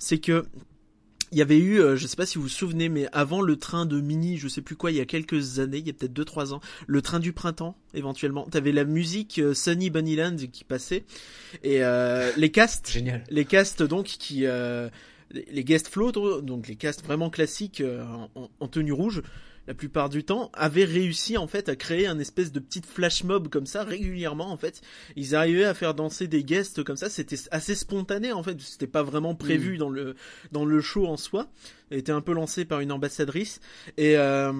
[0.00, 0.44] C'est que
[1.32, 3.56] il y avait eu, euh, je sais pas si vous vous souvenez, mais avant le
[3.56, 5.92] train de mini, je sais plus quoi, il y a quelques années, il y a
[5.92, 8.46] peut-être 2-3 ans, le train du printemps, éventuellement.
[8.50, 11.04] T'avais la musique euh, Sunny Bunnyland qui passait
[11.62, 12.90] et euh, les castes.
[12.90, 13.24] Génial.
[13.30, 14.88] les castes donc qui euh,
[15.30, 16.12] les guest float
[16.42, 19.22] donc les castes vraiment classiques euh, en, en tenue rouge
[19.66, 23.24] la plupart du temps avaient réussi en fait à créer un espèce de petite flash
[23.24, 24.80] mob comme ça régulièrement en fait.
[25.16, 27.10] Ils arrivaient à faire danser des guests comme ça.
[27.10, 28.60] C'était assez spontané en fait.
[28.60, 30.14] C'était pas vraiment prévu dans le
[30.52, 31.48] dans le show en soi.
[31.90, 33.60] Était un peu lancé par une ambassadrice.
[33.96, 34.52] Et euh,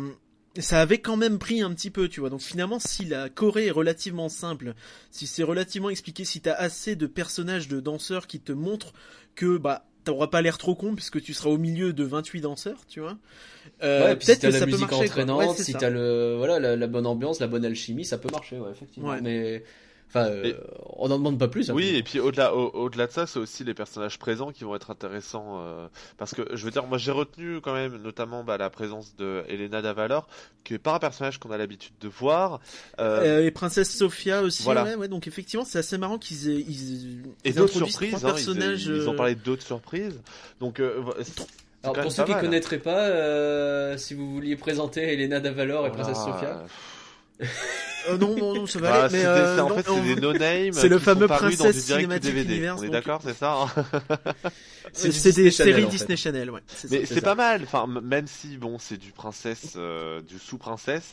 [0.59, 2.31] ça avait quand même pris un petit peu, tu vois.
[2.31, 4.75] Donc finalement, si la Corée est relativement simple,
[5.11, 8.93] si c'est relativement expliqué, si t'as assez de personnages de danseurs qui te montrent
[9.35, 12.79] que bah t'auras pas l'air trop con puisque tu seras au milieu de 28 danseurs,
[12.89, 13.17] tu vois.
[13.83, 14.97] Euh, ouais, si peut-être que la ça peut musique marcher.
[14.97, 15.23] quoi.
[15.23, 18.31] entraînante, Ouais, si t'as le voilà la, la bonne ambiance, la bonne alchimie, ça peut
[18.33, 19.11] marcher, ouais, effectivement.
[19.11, 19.21] Ouais.
[19.21, 19.63] Mais
[20.09, 20.57] enfin, euh, Et-
[20.97, 21.71] on n'en demande pas plus.
[21.71, 21.75] hein.
[21.75, 24.75] Oui, et puis au-delà, au- au-delà de ça, c'est aussi les personnages présents qui vont
[24.77, 25.61] être intéressants.
[25.61, 25.89] euh,
[26.19, 29.45] parce que je veux dire, moi j'ai retenu quand même notamment bah, la présence de
[29.49, 30.27] Elena Davalor,
[30.65, 32.61] qui est pas un personnage qu'on a l'habitude de voir.
[33.01, 34.85] Euh, Euh, et Princesse Sophia aussi, Voilà.
[34.85, 38.33] ouais, ouais, donc effectivement c'est assez marrant qu'ils aient, ils, et d'autres surprises, hein, ils-
[38.45, 38.87] personnages.
[38.87, 40.21] ils, ont parlé d'autres surprises.
[40.61, 41.03] Donc, euh,
[41.83, 42.41] Alors pour ceux qui mal.
[42.41, 46.67] connaîtraient pas, euh, si vous vouliez présenter Elena Davalor et Princesse Voilà.
[47.39, 47.47] Sophia.
[48.09, 49.77] Euh, non, non, non, ça va Bah, aller, mais c'est des- euh, c'est- en non,
[49.77, 50.73] fait, on- c'est des no-names.
[50.73, 52.55] c'est le fameux Princess Cinematic DVD.
[52.55, 53.69] Universe, On est d'accord, c'est ça hein
[54.93, 55.97] c'est du des séries Channel, en fait.
[55.97, 56.61] Disney Channel, ouais.
[56.69, 60.39] c'est Mais c'est c'est pas mal, enfin même si bon c'est du princesse, euh, du
[60.39, 61.13] sous-princesse,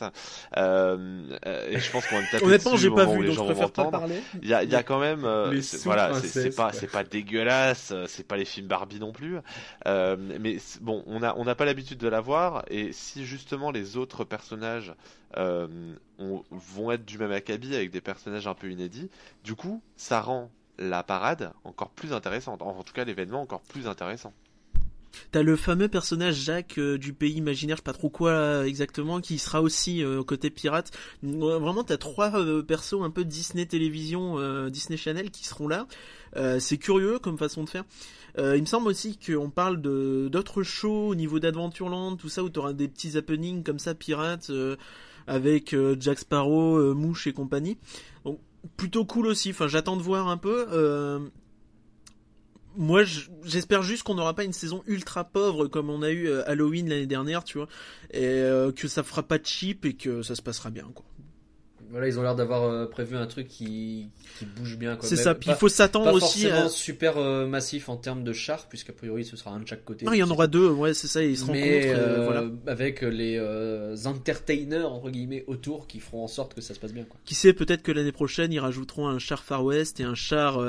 [0.56, 3.38] euh, euh, et je pense qu'on va me taper Honnêtement, j'ai pas vu, donc je
[3.38, 4.20] vont préfère pas parler.
[4.42, 6.86] Il y a, il y a quand même, euh, c'est- voilà, c'est- c'est pas, c'est
[7.04, 9.38] dégueulasse, euh, c'est pas les films Barbie non plus,
[9.86, 13.24] euh, mais c'est- bon, on a, on n'a pas l'habitude de la voir, et si
[13.26, 14.94] justement les autres personnages
[15.36, 15.66] euh,
[16.20, 16.44] ont-
[16.92, 19.10] être du même acabit avec des personnages un peu inédits,
[19.44, 23.86] du coup, ça rend la parade encore plus intéressante, en tout cas l'événement encore plus
[23.86, 24.32] intéressant.
[25.30, 29.20] T'as le fameux personnage Jacques euh, du pays imaginaire, je sais pas trop quoi exactement,
[29.20, 30.90] qui sera aussi euh, côté pirate.
[31.22, 35.86] Vraiment, t'as trois euh, persos un peu Disney Télévision, euh, Disney Channel qui seront là.
[36.36, 37.84] Euh, c'est curieux comme façon de faire.
[38.36, 42.48] Il me semble aussi qu'on parle de d'autres shows au niveau d'Adventureland, tout ça où
[42.48, 44.50] t'auras des petits happenings comme ça pirates
[45.26, 47.78] avec euh, Jack Sparrow, euh, Mouche et compagnie.
[48.24, 48.38] Donc
[48.76, 49.50] plutôt cool aussi.
[49.50, 50.66] Enfin, j'attends de voir un peu.
[50.72, 51.18] Euh,
[52.76, 56.28] moi, je- j'espère juste qu'on n'aura pas une saison ultra pauvre comme on a eu
[56.30, 57.68] Halloween l'année dernière, tu vois,
[58.12, 58.42] et
[58.74, 61.04] que ça fera pas cheap et que ça se passera bien, quoi.
[61.94, 64.98] Voilà, ils ont l'air d'avoir euh, prévu un truc qui, qui bouge bien.
[65.02, 65.32] C'est ça.
[65.36, 66.68] Puis il faut s'attendre aussi à.
[66.68, 70.04] super euh, massif en termes de chars, puisqu'a priori ce sera un de chaque côté.
[70.04, 71.22] Non, il y en aura deux, ouais, c'est ça.
[71.22, 72.44] Ils se mais rencontrent, euh, voilà.
[72.66, 76.92] avec les euh, entertainers entre guillemets autour qui feront en sorte que ça se passe
[76.92, 77.20] bien quoi.
[77.24, 80.60] Qui sait, peut-être que l'année prochaine ils rajouteront un char Far West et un char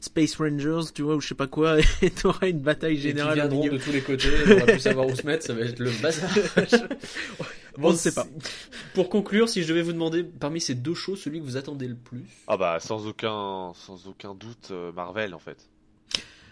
[0.00, 3.02] Space Rangers, tu vois, ou je sais pas quoi, et t'auras une bataille Et qui
[3.02, 3.32] générale.
[3.32, 5.60] au viendront de tous les côtés, on va plus savoir où se mettre, ça va
[5.60, 6.30] être le bazar.
[7.78, 8.26] on ne sait pas.
[8.94, 11.88] Pour conclure, si je devais vous demander parmi ces deux shows, celui que vous attendez
[11.88, 12.24] le plus.
[12.46, 15.68] Ah bah sans aucun, sans aucun doute euh, Marvel en fait.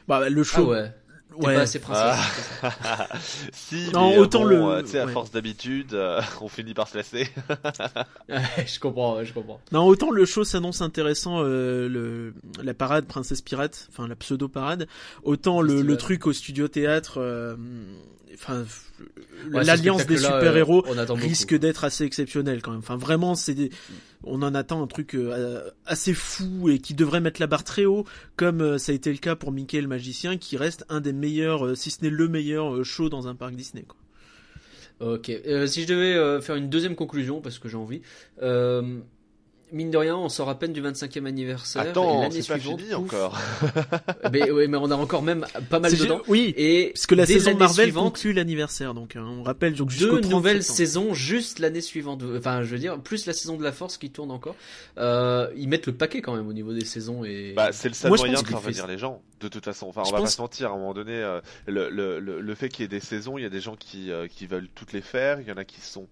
[0.06, 0.70] Bah, le Ah show.
[0.72, 0.92] ouais.
[1.40, 1.54] T'es ouais.
[1.56, 2.60] pas assez princesse.
[2.62, 3.06] Ah.
[3.52, 5.12] si, Non, mais, euh, autant bon, le- euh, tu sais, à ouais.
[5.12, 7.28] force d'habitude, euh, on finit par se lasser.
[8.30, 9.60] Ouais, je comprends, ouais, je comprends.
[9.72, 14.48] Non, autant le show s'annonce intéressant, euh, le, la parade Princesse Pirate, enfin la pseudo
[14.48, 14.86] parade,
[15.22, 17.56] autant le, le truc au studio théâtre, euh,
[18.34, 18.64] enfin
[19.52, 22.80] Ouais, l'alliance des super héros euh, risque d'être assez exceptionnel quand même.
[22.80, 23.70] Enfin vraiment, c'est des-
[24.24, 27.84] on en attend un truc euh, assez fou et qui devrait mettre la barre très
[27.84, 28.04] haut,
[28.36, 31.12] comme euh, ça a été le cas pour Mickey le magicien, qui reste un des
[31.12, 33.84] meilleurs, euh, si ce n'est le meilleur euh, show dans un parc Disney.
[33.86, 33.96] Quoi.
[35.14, 35.30] Ok.
[35.30, 38.02] Euh, si je devais euh, faire une deuxième conclusion, parce que j'ai envie,
[38.42, 38.98] euh,
[39.72, 41.84] mine de rien, on sort à peine du 25e anniversaire.
[41.84, 43.04] et Attends, l'année c'est pas suivante, fini pouf.
[43.14, 43.38] encore.
[44.32, 46.20] mais, ouais, mais on a encore même pas mal dedans.
[46.28, 49.96] Oui, Et parce que la saison Marvel suivante, conclut l'anniversaire, donc hein, on rappelle donc
[49.96, 50.76] deux 30 nouvelles septembre.
[50.76, 52.22] saisons juste l'année suivante.
[52.36, 54.56] Enfin, je veux dire, plus la saison de la Force qui tourne encore.
[54.98, 57.52] Euh, ils mettent le paquet quand même au niveau des saisons et.
[57.56, 59.86] Bah, c'est le seul Moi, je moyen de faire venir les gens, de toute façon.
[59.88, 62.18] Enfin, Je on va pense- pas se mentir, à un moment donné, euh, le, le,
[62.20, 64.26] le, le fait qu'il y ait des saisons, il y a des gens qui, euh,
[64.28, 66.06] qui veulent toutes les faire, il y en a qui sont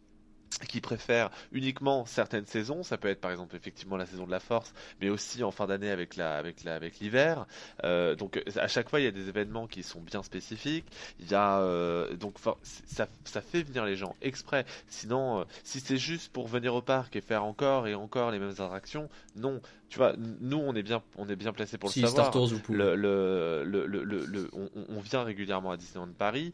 [0.69, 4.41] qui préfèrent uniquement certaines saisons, ça peut être par exemple effectivement la saison de la
[4.41, 7.47] force, mais aussi en fin d'année avec la avec la avec l'hiver.
[7.85, 10.87] Euh, donc à chaque fois il y a des événements qui sont bien spécifiques.
[11.19, 14.65] Il y a euh, donc ça ça fait venir les gens exprès.
[14.89, 18.39] Sinon, euh, si c'est juste pour venir au parc et faire encore et encore les
[18.39, 19.61] mêmes attractions, non.
[19.89, 22.33] Tu vois, nous on est bien on est bien placé pour si le savoir Star
[22.33, 26.53] Tours vous le, le, le, le, le- on, on vient régulièrement à Disneyland Paris,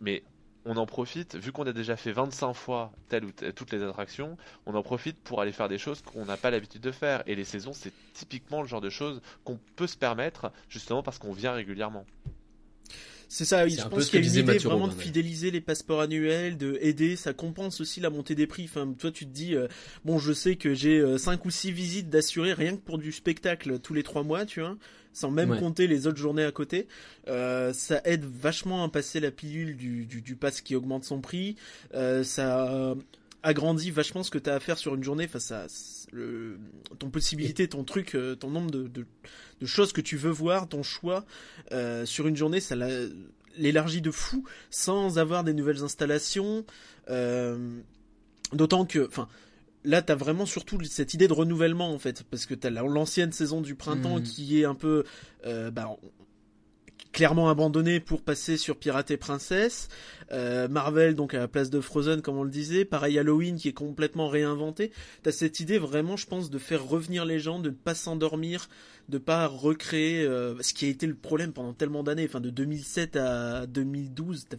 [0.00, 0.24] mais
[0.64, 3.82] on en profite, vu qu'on a déjà fait 25 fois telle ou telle, toutes les
[3.82, 7.22] attractions, on en profite pour aller faire des choses qu'on n'a pas l'habitude de faire.
[7.26, 11.18] Et les saisons, c'est typiquement le genre de choses qu'on peut se permettre, justement parce
[11.18, 12.06] qu'on vient régulièrement.
[13.28, 15.04] C'est ça, je pense qu'il y a que une idée Mathieu vraiment Robin, de ouais.
[15.04, 18.64] fidéliser les passeports annuels, de aider, ça compense aussi la montée des prix.
[18.64, 19.66] Enfin, toi tu te dis, euh,
[20.04, 23.80] bon je sais que j'ai 5 ou 6 visites d'assurés rien que pour du spectacle
[23.80, 24.76] tous les 3 mois, tu vois,
[25.14, 25.58] sans même Ouais.
[25.58, 26.86] compter les autres journées à côté.
[27.28, 31.22] Euh, ça aide vachement à passer la pilule du, du, du pass qui augmente son
[31.22, 31.56] prix.
[31.94, 32.94] Euh, ça
[33.42, 35.66] agrandit vachement ce que tu as à faire sur une journée face à
[36.12, 36.58] le,
[36.98, 39.06] ton possibilité, ton truc, euh, ton nombre de, de,
[39.60, 41.24] de choses que tu veux voir, ton choix
[41.72, 43.06] euh, sur une journée, ça la-
[43.56, 46.64] l'élargit de fou sans avoir des nouvelles installations.
[48.52, 49.28] D'autant que, enfin,
[49.84, 53.32] là, t'as vraiment surtout cette idée de renouvellement en fait, parce que t'as la- l'ancienne
[53.32, 54.22] saison du printemps Mhm.
[54.22, 55.04] qui est un peu,
[55.46, 55.96] euh, bah,
[57.12, 59.88] clairement abandonnée pour passer sur Pirate et Princesse.
[60.32, 62.84] Euh, Marvel donc à la place de Frozen comme on le disait.
[62.84, 64.90] Pareil Halloween qui est complètement réinventé.
[65.22, 68.68] T'as cette idée vraiment, je pense, de faire revenir les gens, de ne pas s'endormir,
[69.08, 72.24] de pas recréer euh, ce qui a été le problème pendant tellement d'années.
[72.28, 74.56] Enfin, de 2007 à 2012, t'as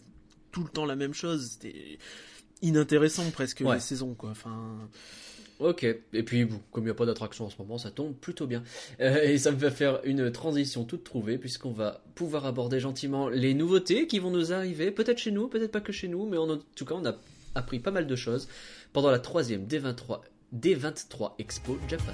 [0.54, 1.58] tout le temps la même chose.
[1.60, 1.98] C'était
[2.62, 3.76] inintéressant presque Ouais.
[3.76, 4.30] les saisons quoi.
[4.32, 4.78] Enfin,
[5.60, 8.46] Ok, et puis comme il n'y a pas d'attraction en ce moment, ça tombe plutôt
[8.46, 8.62] bien.
[9.00, 13.30] Euh, et ça me va faire une transition toute trouvée, puisqu'on va pouvoir aborder gentiment
[13.30, 16.36] les nouveautés qui vont nous arriver, peut-être chez nous, peut-être pas que chez nous, mais
[16.38, 17.16] en tout cas, on a
[17.56, 18.50] appris pas mal de choses
[18.92, 20.20] pendant la troisième D23,
[20.54, 22.12] D23 Expo Japan.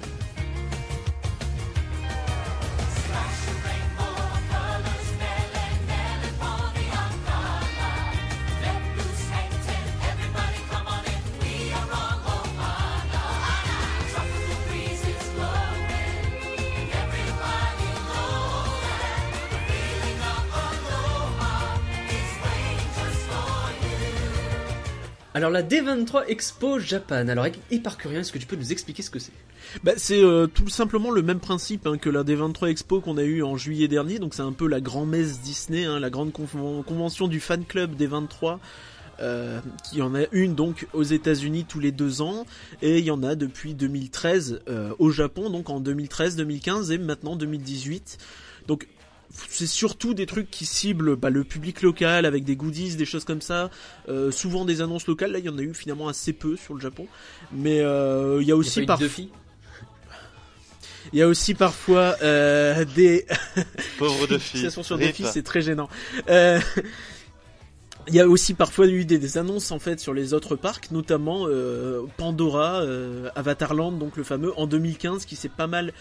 [25.42, 29.18] Alors la D23 Expo Japan, alors Éparcurien, est-ce que tu peux nous expliquer ce que
[29.18, 29.32] c'est?
[29.82, 33.24] Bah, c'est euh, tout simplement le même principe hein, que la D23 Expo qu'on a
[33.24, 34.20] eu en juillet dernier.
[34.20, 37.64] Donc c'est un peu la grand messe Disney, hein, la grande conven- convention du fan
[37.64, 38.60] club des 23.
[39.20, 42.46] Euh, qui en a une donc aux États-Unis tous les deux ans
[42.80, 46.98] et il y en a depuis 2013 euh, au Japon donc en 2013, 2015 et
[46.98, 48.18] maintenant 2018.
[48.68, 48.86] Donc
[49.48, 53.24] c'est surtout des trucs qui ciblent bah, le public local avec des goodies, des choses
[53.24, 53.70] comme ça.
[54.08, 55.32] Euh, souvent des annonces locales.
[55.32, 57.06] Là, il y en a eu finalement assez peu sur le Japon.
[57.52, 59.30] Mais euh, il y a Il y a aussi par deux filles
[61.12, 63.26] il y a aussi parfois euh, des
[63.98, 64.70] Pauvre de filles.
[64.70, 65.88] sur des filles, c'est très gênant.
[66.28, 66.60] Euh,
[68.08, 70.90] Il y a aussi parfois eu des, des annonces en fait sur les autres parcs,
[70.90, 75.92] notamment euh, Pandora, euh, Avatarland, donc le fameux en 2015 qui s'est pas mal, euh,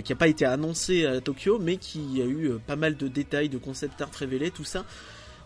[0.00, 3.08] qui a pas été annoncé à Tokyo, mais qui a eu euh, pas mal de
[3.08, 4.84] détails, de concept art révélés, tout ça.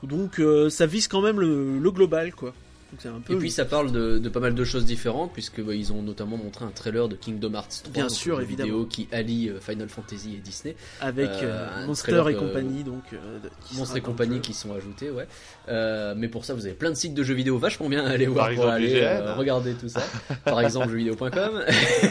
[0.02, 2.52] Donc euh, ça vise quand même le, le global quoi.
[2.92, 3.32] Donc c'est un peu.
[3.32, 6.02] Et puis ça parle de, de pas mal de choses différentes puisque bah, ils ont
[6.02, 8.68] notamment montré un trailer de Kingdom Hearts 3, Bien donc sûr, une évidemment.
[8.68, 12.84] vidéo qui allie euh, Final Fantasy et Disney, avec euh, euh, Monster trailer et compagnie,
[12.84, 13.02] donc.
[13.12, 13.38] euh,
[13.84, 15.26] sera et compagnie qui sont ajoutés, ouais.
[15.68, 18.10] Euh, mais pour ça, vous avez plein de sites de jeux vidéo vachement bien à
[18.10, 19.02] aller voir pour aller IGN.
[19.02, 20.04] euh, regarder tout ça.
[20.44, 21.64] Par exemple, jeuxvideo.com.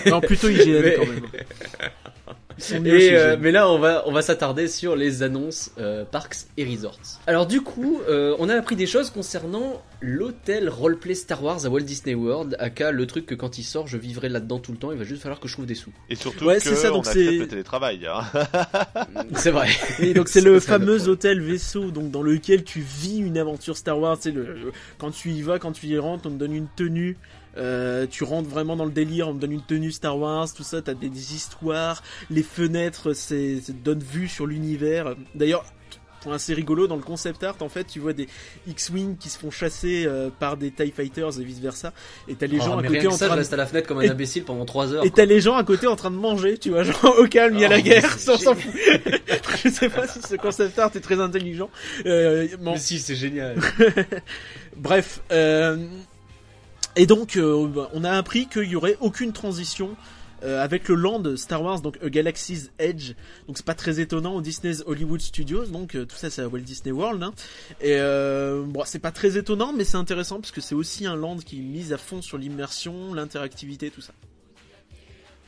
[0.08, 1.22] Non, plutôt IGN Mais- quand même.
[2.58, 6.64] Et, euh, mais là, on va, on va s'attarder sur les annonces euh, Parks et
[6.66, 7.20] Resorts.
[7.28, 11.70] Alors du coup, euh, on a appris des choses concernant l'hôtel roleplay Star Wars à
[11.70, 14.78] Walt Disney World, aka le truc que quand il sort, je vivrai là-dedans tout le
[14.78, 15.92] temps, il va juste falloir que je trouve des sous.
[16.10, 18.06] Et surtout Ouais, c'est ça, donc c'est- le télétravail.
[18.08, 18.24] Hein.
[19.36, 19.68] C'est vrai.
[20.00, 24.00] Et donc c'est le fameux hôtel vaisseau donc dans lequel tu vis une aventure Star
[24.00, 24.18] Wars.
[24.20, 27.18] C'est le quand tu y vas, quand tu y rentres, on te donne une tenue.
[27.58, 30.64] Euh, tu rentres vraiment dans le délire, on te donne une tenue Star Wars, tout
[30.64, 35.16] ça, t'as des, des histoires, les fenêtres, c'est, ça te donne vue sur l'univers.
[35.36, 35.64] D'ailleurs,
[36.22, 38.28] point assez rigolo, dans le concept art, en fait, tu vois des
[38.68, 41.94] X-Wing qui se font chasser euh, par des TIE Fighters et vice versa,
[42.28, 43.54] et t'as les gens Oh, à côté en ça, train de...
[43.54, 45.06] à la fenêtre comme un Et- imbécile pendant 3 heures.
[45.06, 47.54] Et t'as les gens à côté en train de manger, tu vois, genre au calme,
[47.54, 48.74] il y a la Oh, guerre, on s'en fout.
[49.64, 51.70] Je sais pas si ce concept art est très intelligent.
[52.08, 53.58] Euh, bon, Mais si, c'est génial.
[54.76, 55.22] bref.
[55.32, 55.78] euh,
[56.96, 59.96] et donc, euh, bah, on a appris qu'il y aurait aucune transition
[60.44, 63.14] euh, avec le land Star Wars, donc A Galaxy's Edge.
[63.48, 65.66] Donc c'est pas très étonnant au Disney's Hollywood Studios.
[65.66, 67.24] Donc euh, tout ça c'est à Walt Disney World.
[67.24, 67.34] hein.
[67.82, 67.98] Et
[68.68, 71.60] bon, c'est pas très étonnant, mais c'est intéressant parce que c'est aussi un land qui
[71.60, 74.14] mise à fond sur l'immersion, l'interactivité, tout ça.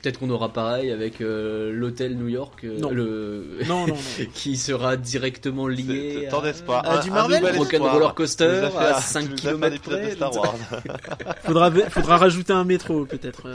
[0.07, 2.91] Peut-être qu'on aura pareil avec euh, l'hôtel New York, euh, Non.
[2.91, 3.57] le...
[3.67, 3.95] Non, non, non.
[4.33, 6.51] qui sera directement lié T'en à...
[6.69, 7.91] Ah, Un- du un Marvel and espoir.
[7.93, 10.05] Roller Coaster à un- 5 tu nous as fait un km près.
[10.05, 10.55] de Star Wars.
[11.43, 13.49] Faudra, faudra rajouter un métro peut-être.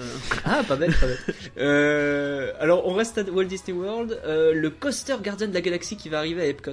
[0.44, 1.36] Ah, pas bête, pas bête.
[1.58, 4.20] Euh, alors, on reste à Walt Disney World.
[4.26, 6.72] Euh, le coaster Gardien de la Galaxie qui va arriver à Epcot.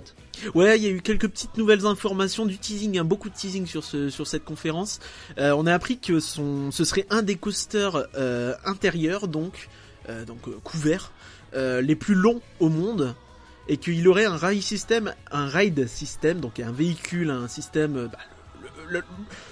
[0.55, 3.65] Ouais, il y a eu quelques petites nouvelles informations du teasing, hein, beaucoup de teasing
[3.65, 4.99] sur ce sur cette conférence.
[5.37, 9.68] Euh, on a appris que son, ce serait un des coasters euh, intérieurs, donc
[10.09, 11.11] euh, donc euh, couverts,
[11.53, 13.15] euh, les plus longs au monde,
[13.67, 18.09] et qu'il aurait un ride system, un ride system, donc un véhicule, un système.
[18.11, 18.17] bah,
[18.89, 19.03] le- le-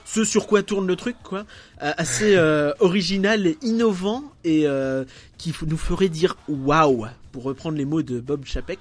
[0.06, 1.46] ce sur quoi tourne le truc, quoi,
[1.80, 5.06] assez euh, original et innovant et euh,
[5.38, 8.80] qui nous ferait dire waouh, pour reprendre les mots de Bob Chapek.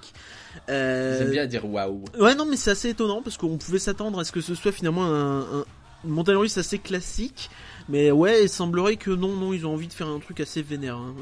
[0.70, 2.04] Euh, aiment bien dire waouh.
[2.18, 4.72] Ouais, non, mais c'est assez étonnant parce qu'on pouvait s'attendre à ce que ce soit
[4.72, 5.64] finalement un, un
[6.04, 7.50] montagne russe assez classique.
[7.90, 10.62] Mais ouais, il semblerait que non, non, ils ont envie de faire un truc assez
[10.62, 10.96] vénère.
[10.96, 11.14] hein.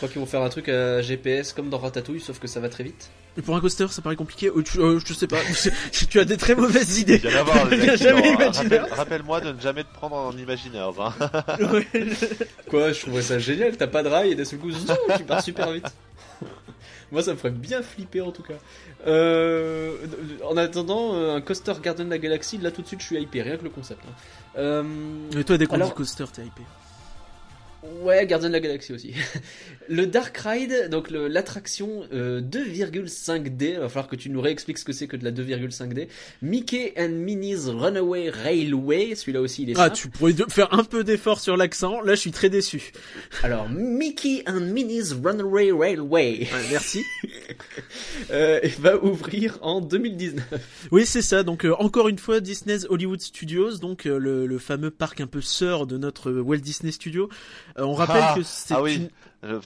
[0.00, 2.58] Je crois qu'ils vont faire un truc à GPS comme dans Ratatouille, sauf que ça
[2.58, 3.10] va très vite.
[3.36, 4.48] Et pour un coaster, ça paraît compliqué.
[4.48, 5.36] Euh, tu- euh, je sais pas.
[6.10, 7.20] tu as des très mauvaises idées.
[7.70, 8.34] Il jamais.
[8.34, 10.88] Rappelle- Rappelle-moi de ne jamais te prendre en imaginaire.
[10.98, 11.14] Hein.
[11.70, 11.86] Ouais.
[12.70, 13.76] Quoi, je trouverais ça génial.
[13.76, 14.86] T'as pas de rail et d'un seul coup, zou,
[15.18, 15.92] tu pars super vite.
[17.12, 18.54] Moi, ça me ferait bien flipper en tout cas.
[19.06, 19.96] Euh,
[20.48, 23.20] en attendant, euh, un coaster Garden de la Galaxie, là tout de suite, je suis
[23.20, 24.00] hypé, rien que le concept.
[24.08, 24.12] hein.
[24.58, 24.82] Euh,
[25.38, 26.62] Et toi, dès qu'on Alors- dit coaster, t'es hypé.
[28.02, 29.14] Ouais, Gardien de la Galaxie aussi.
[29.88, 34.92] le Dark Ride, donc l'attraction euh, 2,5D, va falloir que tu nous réexpliques ce que
[34.92, 36.08] c'est que de la 2,5D.
[36.42, 39.96] Mickey and Minnie's Runaway Railway, celui-là aussi il est Ah, simple.
[39.96, 42.00] tu pourrais faire un peu d'effort sur l'accent.
[42.02, 42.92] Là, je suis très déçu.
[43.42, 47.02] Alors, Mickey and Minnie's Runaway Railway Ouais, merci.
[48.30, 50.88] euh, va ouvrir en 2019.
[50.90, 51.42] Oui, c'est ça.
[51.42, 55.26] Donc euh, encore une fois, Disney's Hollywood Studios, donc euh, le, le fameux parc un
[55.26, 57.28] peu sœur de notre Walt Disney Studio.
[57.80, 58.96] Euh, on rappelle Ah, que c'est ah oui.
[58.96, 59.08] une-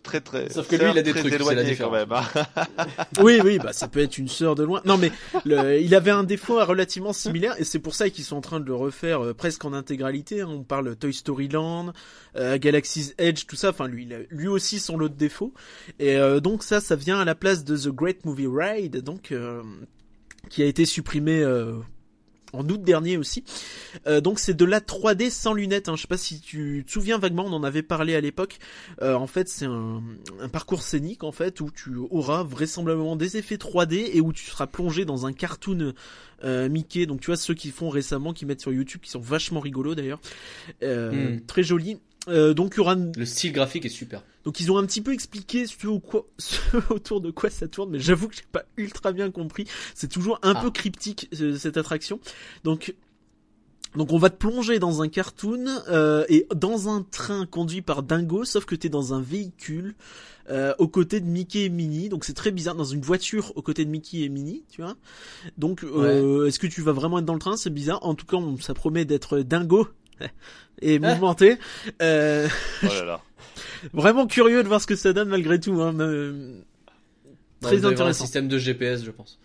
[0.05, 0.51] Très très.
[0.51, 1.93] Sauf que lui, il a des très trucs, c'est la différence.
[1.93, 2.13] quand même.
[2.13, 2.67] hein.
[3.21, 4.81] Oui, oui, bah ça peut être une sœur de loin.
[4.85, 5.11] Non, mais
[5.45, 8.61] le, il avait un défaut relativement similaire, et c'est pour ça qu'ils sont en train
[8.61, 10.43] de le refaire euh, presque en intégralité.
[10.43, 10.49] hein.
[10.49, 11.93] On parle Toy Story Land,
[12.37, 13.71] euh, Galaxy's Edge, tout ça.
[13.71, 15.53] Enfin, lui, il a lui aussi son lot de défauts.
[15.99, 19.33] Et euh, donc ça, ça vient à la place de The Great Movie Ride, donc
[19.33, 19.61] euh,
[20.51, 21.43] qui a été supprimé.
[22.55, 23.45] En août dernier aussi.
[24.07, 25.89] Euh, donc c'est de la 3D sans lunettes.
[25.89, 25.97] Hein.
[25.97, 28.59] Je sais pas si tu te souviens vaguement, on en avait parlé à l'époque.
[29.03, 30.03] Euh, en fait, c'est un,
[30.41, 34.45] un parcours scénique en fait où tu auras vraisemblablement des effets 3D et où tu
[34.45, 35.93] seras plongé dans un cartoon
[36.45, 37.07] euh, Mickey.
[37.07, 39.95] Donc tu vois ceux qui font récemment, qui mettent sur YouTube, qui sont vachement rigolos
[39.95, 40.21] d'ailleurs,
[40.83, 41.41] Hmm.
[41.47, 41.99] très jolis.
[42.29, 44.23] Euh, donc il y aura Le style graphique est super.
[44.45, 46.57] donc ils ont un petit peu expliqué ce, au quoi, ce
[46.91, 49.67] autour de quoi ça tourne, mais j'avoue que j'ai pas ultra bien compris.
[49.95, 50.63] C'est toujours un Ah.
[50.63, 52.19] peu cryptique cette attraction.
[52.65, 52.95] Donc
[53.95, 58.03] donc on va te plonger dans un cartoon euh, et dans un train conduit par
[58.03, 59.95] Dingo, sauf que t'es dans un véhicule
[60.51, 62.09] euh, aux côtés de Mickey et Minnie.
[62.09, 64.97] Donc c'est très bizarre dans une voiture aux côtés de Mickey et Minnie, tu vois.
[65.59, 67.57] Donc euh, est-ce que tu vas vraiment être dans le train?
[67.57, 68.05] C'est bizarre.
[68.05, 69.87] En tout cas, on- ça promet d'être dingo
[70.83, 71.59] et mouvementé.
[72.03, 72.49] Euh,
[72.83, 73.21] Oh là là.
[73.93, 75.81] Vraiment curieux de voir ce que ça donne malgré tout.
[75.81, 76.63] Hein, mais-
[77.63, 78.25] Bah, Très allez voir un intéressant.
[78.25, 79.39] système de GPS, je pense.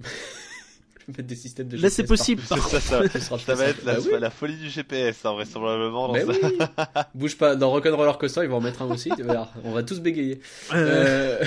[1.08, 2.42] mettre des systèmes de Là, c'est GPS possible.
[2.42, 2.98] C'est Par ça,
[3.54, 4.12] va être la, Bah oui.
[4.20, 6.08] la folie du GPS, hein, vraisemblablement.
[6.08, 6.32] dans Mais ça.
[6.42, 6.58] oui.
[7.14, 7.56] Bouge pas.
[7.56, 9.10] Dans Rock'n'Roller Coaster, ils vont en mettre un aussi.
[9.64, 10.40] On va tous bégayer.
[10.72, 11.44] Euh,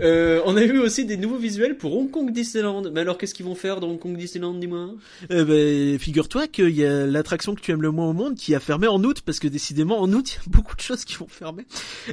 [0.00, 2.82] Euh, euh, on a eu aussi des nouveaux visuels pour Hong Kong Disneyland.
[2.92, 4.90] Mais alors, qu'est-ce qu'ils vont faire dans Hong Kong Disneyland, dis-moi?
[5.30, 8.54] Eh ben, figure-toi qu'il y a l'attraction que tu aimes le moins au monde qui
[8.54, 11.04] a fermé en août, parce que décidément, en août, il y a beaucoup de choses
[11.04, 11.66] qui vont fermer.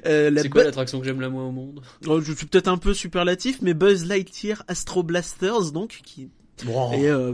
[0.05, 1.81] Euh, C'est quoi l'attraction que j'aime la moins au monde?
[2.07, 6.29] Oh, je suis peut-être un peu superlatif, mais Buzz Lightyear Astro Blasters, donc, qui est
[6.65, 7.33] euh,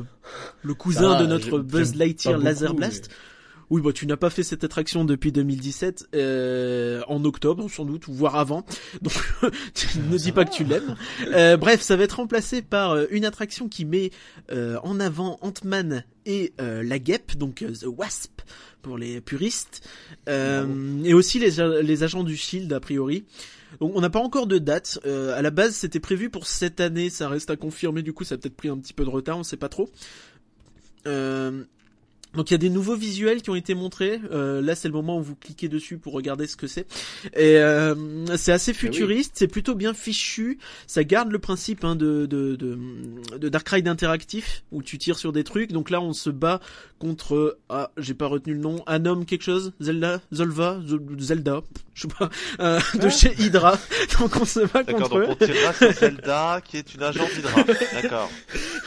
[0.63, 3.09] le cousin Ça, de notre Buzz Lightyear Laser beaucoup, Blast.
[3.69, 8.07] Oui, bah tu n'as pas fait cette attraction depuis 2017, euh, en octobre sans doute,
[8.07, 8.65] ou voire avant.
[9.01, 9.13] Donc
[10.09, 10.95] ne dis pas que tu l'aimes.
[11.27, 14.11] Euh, bref, ça va être remplacé par euh, une attraction qui met
[14.51, 18.41] euh, en avant Ant-Man et euh, la guêpe, donc euh, The Wasp
[18.81, 19.87] pour les puristes,
[20.29, 20.65] euh,
[21.03, 23.25] et aussi les, les agents du Shield a priori.
[23.79, 24.99] Donc on n'a pas encore de date.
[25.05, 27.09] Euh, à la base, c'était prévu pour cette année.
[27.09, 28.01] Ça reste à confirmer.
[28.01, 29.37] Du coup, ça a peut-être pris un petit peu de retard.
[29.37, 29.89] On sait pas trop.
[31.07, 31.63] Euh,
[32.35, 34.21] donc il y a des nouveaux visuels qui ont été montrés.
[34.31, 36.85] Euh, là, c'est le moment où vous cliquez dessus pour regarder ce que c'est.
[37.35, 37.95] Et euh,
[38.37, 40.59] c'est assez futuriste, c'est plutôt bien fichu.
[40.85, 42.77] Ça garde le principe hein, de, de, de,
[43.37, 45.71] de Dark Ride interactif où tu tires sur des trucs.
[45.71, 46.59] Donc là, on se bat
[46.99, 50.79] contre ah, j'ai pas retenu le nom, un homme quelque chose, Zelda, Zolva,
[51.17, 51.61] Zelda,
[51.95, 53.77] je sais pas, euh, de chez Hydra.
[54.19, 55.27] Donc on se bat D'accord, contre eux.
[55.27, 57.63] donc on tirera sur Zelda, qui est une agent d'Hydra.
[58.01, 58.29] D'accord.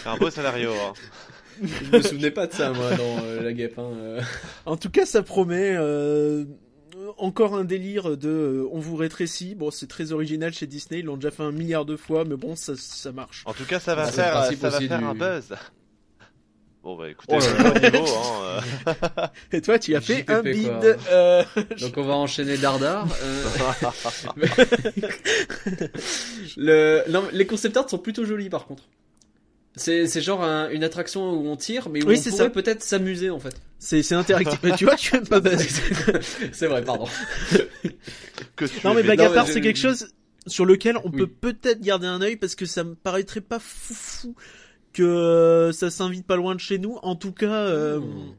[0.03, 0.71] C'est un beau scénario.
[0.73, 0.93] Hein.
[1.63, 3.79] Je me souvenais pas de ça, moi, dans euh, la guêpe.
[3.79, 3.91] Hein.
[3.97, 4.21] euh.
[4.67, 6.45] En tout cas, ça promet euh,
[7.19, 9.55] encore un délire de euh, on vous rétrécit.
[9.55, 12.37] Bon, c'est très original chez Disney, ils l'ont déjà fait un milliard de fois, mais
[12.37, 13.43] bon, ça, ça marche.
[13.47, 15.55] En tout cas, ça va faire, ça va faire du- un buzz.
[16.83, 18.05] Bon bah écoutez, Oh niveau.
[18.09, 19.27] Hein, euh.
[19.53, 20.97] Et toi, tu as fait JPP, un bid.
[21.13, 21.45] euh,
[21.81, 23.07] Donc on va enchaîner Dardar.
[23.23, 23.45] Euh...
[26.57, 27.03] le...
[27.09, 28.83] non, les concept art sont plutôt jolis par contre.
[29.75, 32.45] C'est c'est genre un- une attraction où on tire, mais où Oui, on c'est pourrait
[32.45, 32.51] ça.
[32.51, 33.55] peut-être s'amuser en fait.
[33.79, 34.59] C'est c'est interactif.
[34.63, 35.67] Mais tu vois, tu aimes pas Buzz.
[36.53, 37.07] c'est vrai, pardon.
[38.57, 40.13] que tu Non, mais blague à part, c'est je- quelque chose
[40.47, 41.19] sur lequel on Oui.
[41.21, 44.35] peut peut-être garder un œil parce que ça me paraîtrait pas fou fou
[44.93, 46.99] que euh, ça s'invite pas loin de chez nous.
[47.03, 48.35] En tout cas, euh, Hmm.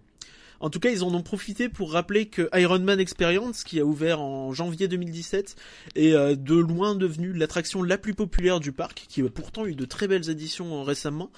[0.64, 3.86] En tout cas, ils en ont profité pour rappeler que Iron Man Experience, qui a
[3.86, 5.58] ouvert en janvier 2017,
[5.96, 9.76] est euh, de loin devenu l'attraction la plus populaire du parc, qui a pourtant eu
[9.76, 11.32] de très belles éditions euh, récemment.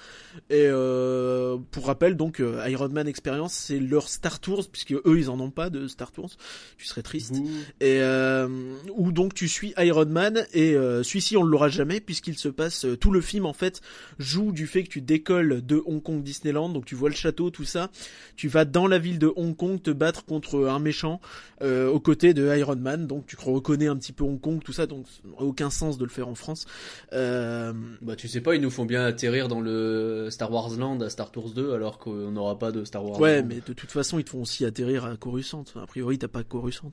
[0.48, 5.28] Et euh, pour rappel, donc Iron Man Experience, c'est leur Star Tours, puisque eux, ils
[5.28, 6.36] en ont pas de Star Tours.
[6.78, 7.34] Tu serais triste.
[7.80, 8.48] Et euh,
[8.94, 12.48] où donc tu suis Iron Man et euh, celui-ci on ne l'aura jamais puisqu'il se
[12.48, 13.80] passe tout le film en fait
[14.18, 17.50] joue du fait que tu décolles de Hong Kong Disneyland donc tu vois le château
[17.50, 17.90] tout ça
[18.36, 21.20] tu vas dans la ville de Hong Kong te battre contre un méchant
[21.62, 23.06] euh, aux côtés de Iron Man.
[23.06, 24.86] Donc tu reconnais un petit peu Hong Kong tout ça.
[24.86, 26.66] Donc ça n'aurait aucun sens de le faire en France.
[27.12, 31.00] Euh, Bah tu sais pas, ils nous font bien atterrir dans le Star Wars Land
[31.00, 33.46] à Star Tours 2 alors qu'on n'aura pas de Star Wars ouais Land.
[33.48, 35.64] mais de toute façon ils te font aussi atterrir à Coruscant.
[35.76, 36.90] A priori t'as pas Coruscant.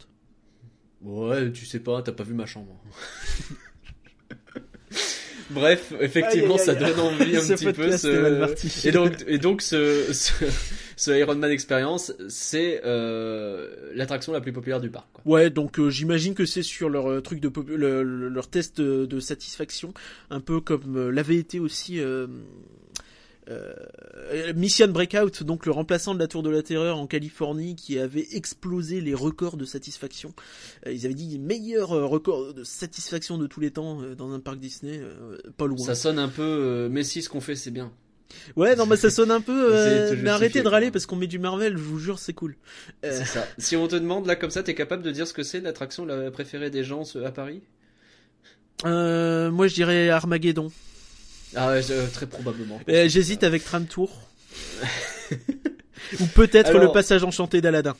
[1.01, 2.75] Ouais, tu sais pas, t'as pas vu ma chambre.
[5.49, 7.91] Bref, effectivement, Aïe, aïe, ça donne envie un Ce petit peu.
[7.97, 8.87] ce-.
[8.87, 10.31] Et donc, et donc, ce, ce,
[10.95, 15.07] ce Iron Man Experience, c'est euh, l'attraction la plus populaire du parc.
[15.13, 15.21] Quoi.
[15.25, 18.47] Ouais, donc euh, j'imagine que c'est sur leur euh, truc de pop- le- le- leur
[18.49, 19.93] test de satisfaction,
[20.29, 22.27] un peu comme euh, l'avait été aussi euh,
[23.49, 27.99] euh, Mission Breakout, donc le remplaçant de la Tour de la Terreur en Californie, qui
[27.99, 30.33] avait explosé les records de satisfaction.
[30.87, 34.39] Euh, ils avaient dit meilleur euh, record de satisfaction de tous les temps dans un
[34.39, 35.85] parc Disney, euh, pas loin.
[35.85, 37.91] Ça sonne un peu, mais si ce qu'on fait, c'est bien.
[38.55, 39.73] Ouais, non, mais ça sonne un peu.
[39.73, 42.55] euh, mais arrêtez de râler parce qu'on met du Marvel, je vous jure, c'est cool.
[43.05, 43.47] Euh, C'est ça.
[43.57, 46.05] Si on te demande là comme ça, t'es capable de dire ce que c'est l'attraction
[46.05, 47.61] la préférée des gens à Paris?
[48.85, 50.71] Euh, moi, je dirais Armageddon.
[51.55, 52.79] Ah ouais, je- très probablement.
[52.89, 54.09] Euh, J'hésite avec Tram Tour.
[56.19, 57.95] Ou peut-être Alors- le passage enchanté d'Aladin.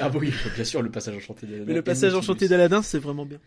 [0.00, 1.64] Ah oui, bien sûr, le passage enchanté d'Aladin.
[1.66, 3.38] Mais le passage enchanté d'Aladin, c'est vraiment bien.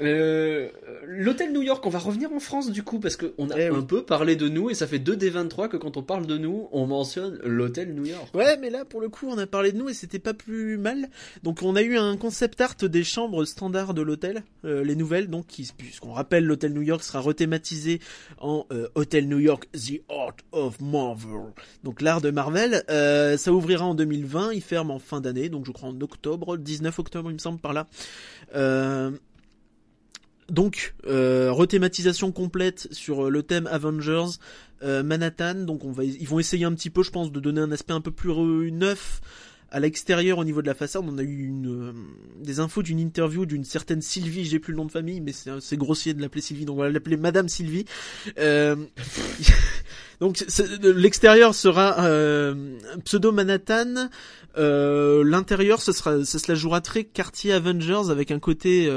[0.00, 0.68] Euh,
[1.06, 3.76] L'hôtel New York, on va revenir en France du coup parce qu'on a Eh oui.
[3.78, 6.26] un peu parlé de nous et ça fait 2 des 23 que quand on parle
[6.26, 8.34] de nous, on mentionne l'hôtel New York.
[8.34, 10.78] Ouais, mais là, pour le coup, on a parlé de nous et c'était pas plus
[10.78, 11.08] mal.
[11.42, 15.28] Donc, on a eu un concept art des chambres standards de l'hôtel, euh, les nouvelles,
[15.28, 18.00] donc, qui, puisqu'on rappelle, l'hôtel New York sera rethématisé
[18.38, 21.52] en euh, Hôtel New York, The Art of Marvel.
[21.84, 22.82] Donc, l'art de Marvel.
[22.90, 26.56] Euh, ça ouvrira en 2020, il ferme en fin d'année, donc je crois en octobre,
[26.56, 27.86] 19 octobre, il me semble, par là.
[28.56, 29.10] Euh,
[30.50, 34.38] donc, euh, rethématisation complète sur euh, le thème Avengers,
[34.82, 35.54] euh, Manhattan.
[35.54, 37.92] Donc, on va, ils vont essayer un petit peu, je pense, de donner un aspect
[37.92, 39.20] un peu plus neuf
[39.74, 41.02] à l'extérieur au niveau de la façade.
[41.04, 41.92] On a eu une, euh,
[42.40, 44.44] des infos d'une interview d'une certaine Sylvie.
[44.44, 46.88] J'ai plus le nom de famille, mais c'est grossier de l'appeler Sylvie, donc on va
[46.88, 47.84] l'appeler Madame Sylvie.
[48.38, 48.76] Euh,
[50.20, 50.44] Donc
[50.80, 54.08] l'extérieur sera euh, pseudo Manhattan.
[54.56, 58.88] L'intérieur, ce sera, ça se la jouera très quartier Avengers avec un côté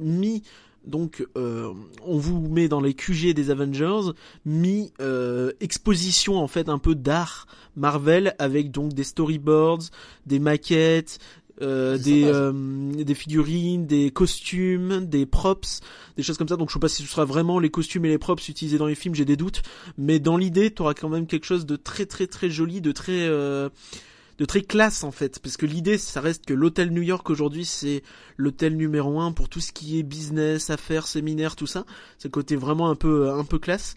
[0.00, 0.42] mi.
[0.86, 1.72] Donc, euh,
[2.04, 4.12] on vous met dans les QG des Avengers,
[4.44, 9.90] mi euh, exposition en fait un peu d'art Marvel avec donc des storyboards,
[10.26, 11.18] des maquettes,
[11.62, 12.52] euh, des euh,
[12.92, 15.80] des figurines, des costumes, des props,
[16.16, 16.56] des choses comme ça.
[16.56, 18.86] Donc, je sais pas si ce sera vraiment les costumes et les props utilisés dans
[18.86, 19.62] les films, j'ai des doutes.
[19.96, 22.92] Mais dans l'idée, tu auras quand même quelque chose de très très très joli, de
[22.92, 23.70] très euh,
[24.38, 27.64] de très classe en fait, parce que l'idée, ça reste que l'hôtel New York aujourd'hui,
[27.64, 28.02] c'est
[28.36, 31.84] l'hôtel numéro un pour tout ce qui est business, affaires, séminaires, tout ça.
[32.18, 33.94] C'est le côté vraiment un peu un peu classe,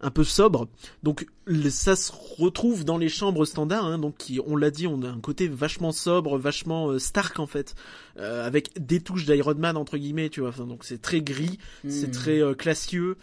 [0.00, 0.66] un peu sobre.
[1.02, 1.26] Donc
[1.70, 5.08] ça se retrouve dans les chambres standards, hein, donc qui, on l'a dit, on a
[5.08, 7.74] un côté vachement sobre, vachement euh, Stark en fait,
[8.16, 10.50] euh, avec des touches d'Iron Man entre guillemets, tu vois.
[10.50, 12.12] Enfin, donc c'est très gris, c'est Hmm.
[12.12, 13.16] très euh, classieux.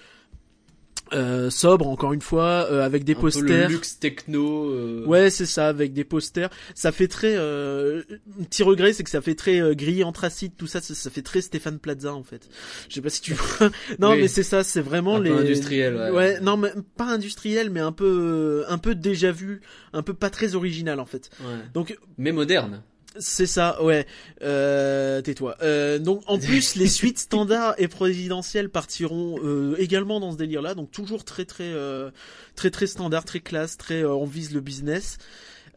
[1.12, 4.70] Euh, sobre encore une fois euh, avec des Un peu posters le luxe techno.
[4.70, 6.50] euh, Ouais, c'est ça, avec des posters.
[6.76, 7.34] Ça fait très.
[7.36, 8.04] Euh...
[8.40, 11.10] Un petit regret, c'est que ça fait très euh, gris anthracite, tout ça, ça, ça
[11.10, 12.48] fait très Stéphane Plaza en fait.
[12.90, 13.70] Je sais pas si tu vois.
[14.00, 14.22] non, Oui.
[14.22, 15.32] mais c'est ça, c'est vraiment Un peu les.
[15.32, 16.40] industriel, ouais.
[16.42, 19.62] non, mais pas industriel, mais un peu, un peu déjà vu,
[19.94, 21.30] un peu pas très original en fait.
[21.42, 21.46] ouais.
[21.74, 22.84] Donc Mais moderne.
[23.18, 24.06] C'est ça, ouais.
[24.44, 25.58] Euh, tais-toi.
[25.62, 30.76] Euh, donc en plus, les suites standards et présidentielles partiront euh, également dans ce délire-là.
[30.76, 32.12] Donc toujours très très euh,
[32.56, 35.18] très très standard, très classe, très euh, on vise le business.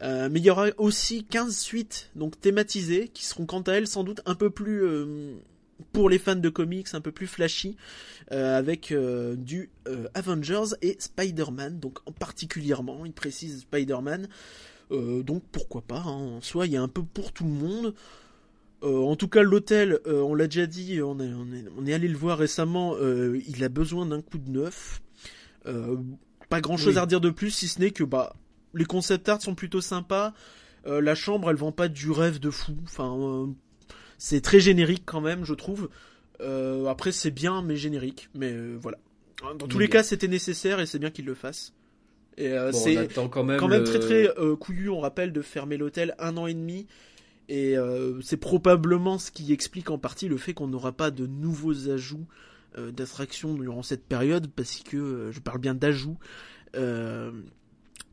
[0.02, 3.86] Euh, mais il y aura aussi 15 suites donc thématisées qui seront quant à elles
[3.86, 5.36] sans doute un peu plus euh,
[5.92, 7.76] pour les fans de comics, un peu plus flashy,
[8.32, 11.80] euh, avec euh, du euh, Avengers et Spider-Man.
[11.80, 14.28] Donc en particulièrement, il précise Spider-Man.
[14.92, 16.36] Euh, donc pourquoi pas, hein.
[16.36, 17.94] en soi il y a un peu pour tout le monde.
[18.82, 21.86] Euh, en tout cas l'hôtel, euh, on l'a déjà dit, on est, on est, on
[21.86, 25.02] est allé le voir récemment, il a besoin d'un coup de neuf.
[26.48, 26.98] Pas grand chose Oui.
[26.98, 28.34] à redire de plus si ce n'est que bah
[28.74, 30.34] les concept art sont plutôt sympas.
[30.84, 32.76] La chambre elle vend pas du rêve de fou.
[32.84, 33.48] Enfin
[34.18, 35.88] c'est très générique quand même je trouve.
[36.40, 38.28] Après c'est bien mais générique.
[38.34, 38.98] Mais voilà.
[39.58, 41.72] Dans tous les cas c'était nécessaire et c'est bien qu'ils le fassent.
[42.38, 43.58] Et euh, Bon, c'est quand même.
[43.58, 46.54] quand même le- très très euh, couillu, on rappelle, de fermer l'hôtel un an et
[46.54, 46.86] demi.
[47.48, 51.26] Et euh, c'est probablement ce qui explique en partie le fait qu'on n'aura pas de
[51.26, 52.26] nouveaux ajouts
[52.78, 56.16] d'attractions durant cette période, parce que je parle bien d'ajouts.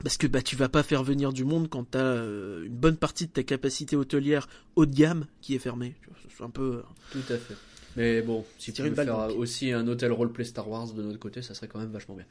[0.04, 3.28] parce que bah tu vas pas faire venir du monde quand t'as une bonne partie
[3.28, 5.96] de ta capacité hôtelière haut de gamme qui est fermée.
[6.02, 6.84] Tu vois, C'est un peu.
[7.12, 7.56] Tout à fait.
[8.00, 9.36] Mais bon, si tu veux faire pied.
[9.36, 12.26] aussi un hôtel roleplay Star Wars de notre côté, ça serait quand même vachement bien.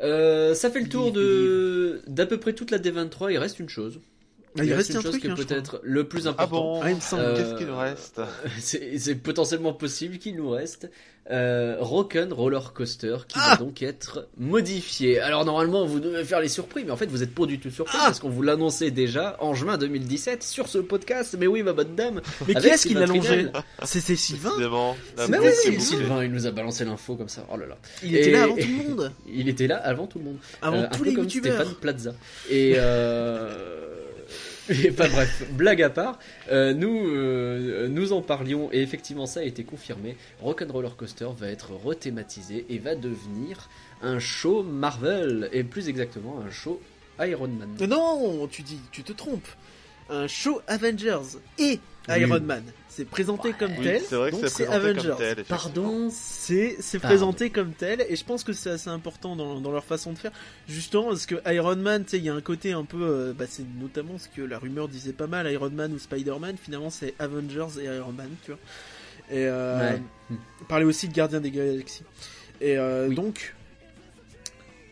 [0.00, 3.32] Euh, ça fait le tour de d'à peu près toute la D23.
[3.32, 4.00] Il reste une chose.
[4.60, 6.74] Ah, il reste une un chose truc, qui est hein, peut-être le plus Ah important.
[6.74, 7.22] bon Ah, il me semble.
[7.22, 8.20] Euh, Qu'est-ce qu'il nous reste
[8.60, 10.90] C'est c'est potentiellement possible qu'il nous reste
[11.30, 15.20] euh, Rock'n Roller Coaster qui Ah va donc être modifié.
[15.20, 17.70] Alors normalement vous devez faire les surpris, mais en fait vous êtes pas du tout
[17.70, 21.36] surpris Ah parce qu'on vous l'annonçait déjà en juin 2017 sur ce podcast.
[21.38, 22.22] Mais oui, ma bonne dame.
[22.48, 23.52] Mais qui est-ce qui l'a Trinel.
[23.84, 24.52] C'est c'est Sylvain
[25.28, 25.80] Mais oui.
[25.80, 27.46] Sylvain, il nous a balancé l'info comme ça.
[27.52, 27.76] Oh là là.
[28.02, 29.12] Il était là avant tout le monde.
[29.30, 30.36] Il était là avant tout le monde.
[30.62, 31.54] Avant Euh, un tous peu les comme youtubeurs.
[31.56, 32.14] Stéphane Plaza.
[32.48, 33.87] Et euh...
[34.84, 36.18] et enfin bref, blague à part,
[36.50, 40.16] euh, nous euh, nous en parlions et effectivement ça a été confirmé.
[40.40, 43.68] Rock'n'Roller Coaster va être rethématisé et va devenir
[44.02, 46.80] un show Marvel et plus exactement un show
[47.20, 47.76] Iron Man.
[47.88, 49.48] Non, tu dis, tu te trompes.
[50.10, 52.20] Un show Avengers et Oui.
[52.20, 52.62] Iron Man.
[52.98, 54.00] C'est présenté comme Oui, tel.
[54.02, 55.08] c'est vrai que donc c'est Avengers.
[55.08, 55.44] comme tel.
[55.44, 56.08] Pardon.
[56.10, 57.14] C'est c'est Pardon.
[57.14, 60.18] présenté comme tel et je pense que c'est assez important dans, dans leur façon de
[60.18, 60.32] faire
[60.68, 63.32] justement parce que Iron Man tu sais il y a un côté un peu euh,
[63.32, 66.90] bah, c'est notamment ce que la rumeur disait pas mal Iron Man ou Spider-Man finalement
[66.90, 68.60] c'est Avengers et Iron Man tu vois
[69.30, 69.92] et euh,
[70.30, 70.36] Ouais.
[70.68, 72.02] parlait aussi de Gardien des Galaxies
[72.60, 73.14] et euh, Oui.
[73.14, 73.54] donc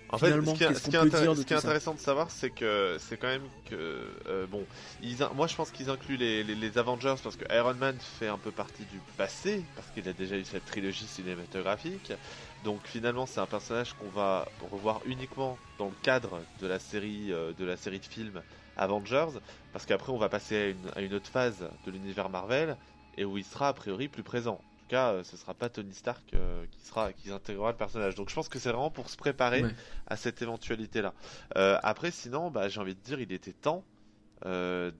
[0.08, 2.96] En fait, ce qui est, ce dire de ce qui intéressant de savoir, c'est que
[3.00, 4.68] c'est quand même que euh, bon,
[5.00, 8.28] ils moi je pense qu'ils incluent les, les- les Avengers parce que Iron Man fait
[8.28, 12.12] un peu partie du passé parce qu'il a déjà eu cette trilogie cinématographique.
[12.60, 17.32] Donc finalement, c'est un personnage qu'on va revoir uniquement dans le cadre de la série
[17.32, 18.44] euh, de la série de films
[18.76, 19.40] Avengers
[19.72, 22.78] parce qu'après on va passer à une, à une autre phase de l'univers Marvel
[23.16, 24.62] et où il sera a priori plus présent.
[24.86, 28.14] Tout cas, euh, ce sera pas Tony Stark euh, qui sera qui intégrera le personnage.
[28.14, 29.74] Donc je pense que c'est vraiment pour se préparer Ouais.
[30.06, 31.12] à cette éventualité-là.
[31.56, 33.84] Euh, après, sinon, bah, j'ai envie de dire, il était temps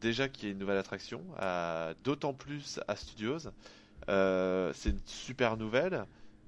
[0.00, 1.22] déjà qu'il y ait une nouvelle attraction,
[2.02, 3.38] d'autant plus à Studios.
[4.08, 6.04] C'est une super nouvelle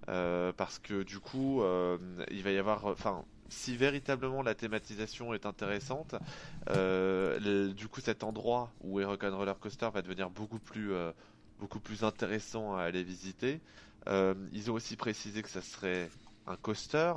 [0.09, 1.99] euh, parce que du coup, euh,
[2.30, 6.14] il va y avoir, enfin, si véritablement la thématisation est intéressante,
[6.70, 10.93] euh, le- du coup, cet endroit où est Rock'n'Roller Coaster va devenir beaucoup plus,
[11.59, 13.61] beaucoup plus intéressant à aller visiter.
[14.09, 16.11] Euh, ils ont aussi précisé que ça serait
[16.46, 17.12] un coaster,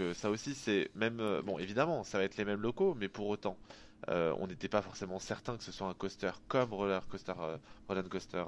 [0.00, 3.08] euh, ça aussi, c'est même euh, bon, évidemment, ça va être les mêmes locaux, mais
[3.08, 3.58] pour autant,
[4.08, 7.34] on n'était pas forcément certain que ce soit un coaster comme roller coaster,
[7.88, 8.44] roller coaster,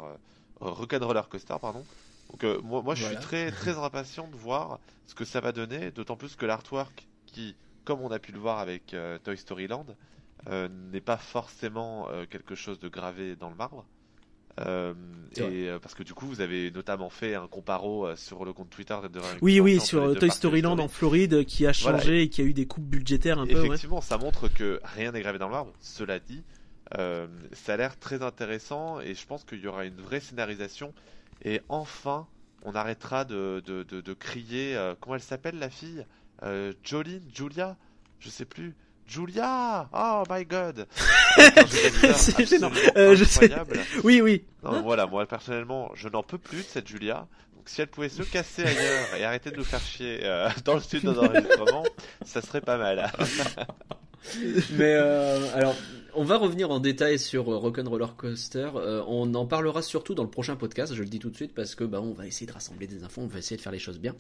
[0.61, 1.87] Rock and roller coaster, pardon.
[2.31, 3.19] Donc euh, moi, moi, je Voilà.
[3.19, 7.09] suis très très impatient de voir ce que ça va donner, d'autant plus que l'artwork,
[7.27, 9.87] qui, comme on a pu le voir avec euh, Toy Story Land,
[10.49, 13.87] euh, n'est pas forcément quelque chose de gravé dans le marbre.
[14.61, 14.95] Euh,
[15.37, 18.53] et euh, parce que du coup, vous avez notamment fait un comparo euh, sur le
[18.53, 21.99] compte Twitter de Oui, oui, sur Toy Story Land en Floride, qui a Voilà.
[21.99, 23.55] changé et qui a eu des coupes budgétaires un peu.
[23.61, 23.67] ouais.
[23.67, 25.73] Effectivement, ça montre que rien n'est gravé dans le marbre.
[25.81, 26.45] Cela dit,
[26.93, 30.95] ça a l'air très intéressant et je pense qu'il y aura une vraie scénarisation.
[31.45, 32.29] Et enfin,
[32.63, 34.79] on arrêtera de, de, de, de crier.
[35.01, 36.07] comment elle s'appelle la fille?
[36.85, 37.77] Jolene Julia?
[38.21, 38.75] Je sais plus.
[39.07, 40.87] Julia Oh my god
[42.17, 42.71] C'est gênant.
[42.97, 43.45] Euh, je sais.
[43.45, 43.81] incroyable.
[44.03, 44.45] Oui, oui.
[44.63, 47.27] Non, voilà, moi personnellement, je n'en peux plus de cette Julia.
[47.55, 50.75] Donc si elle pouvait se casser ailleurs et arrêter de nous faire chier euh, dans
[50.75, 51.85] le studio d'enregistrement,
[52.25, 53.11] ça serait pas mal.
[54.73, 55.75] Mais euh, alors,
[56.15, 58.71] on va revenir en détail sur Rock'n'Roller Coaster.
[58.77, 61.55] Euh, on en parlera surtout dans le prochain podcast, je le dis tout de suite,
[61.55, 63.73] parce que bah, on va essayer de rassembler des infos, on va essayer de faire
[63.73, 64.15] les choses bien.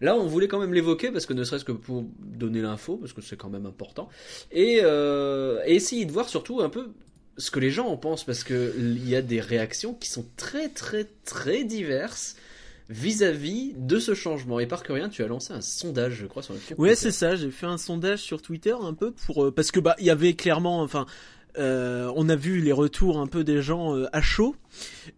[0.00, 3.12] Là, on voulait quand même l'évoquer, parce que ne serait-ce que pour donner l'info, parce
[3.12, 4.08] que c'est quand même important,
[4.50, 6.90] et, euh, et essayer de voir surtout un peu
[7.38, 10.26] ce que les gens en pensent, parce que il y a des réactions qui sont
[10.36, 12.36] très très très diverses
[12.88, 14.60] vis-à-vis de ce changement.
[14.60, 17.10] Et par que rien, tu as lancé un sondage, je crois, sur le Ouais, c'est
[17.10, 17.36] ça.
[17.36, 20.10] J'ai fait un sondage sur Twitter un peu pour euh, parce que bah il y
[20.10, 21.06] avait clairement, enfin,
[21.58, 24.56] euh, on a vu les retours un peu des gens euh, à chaud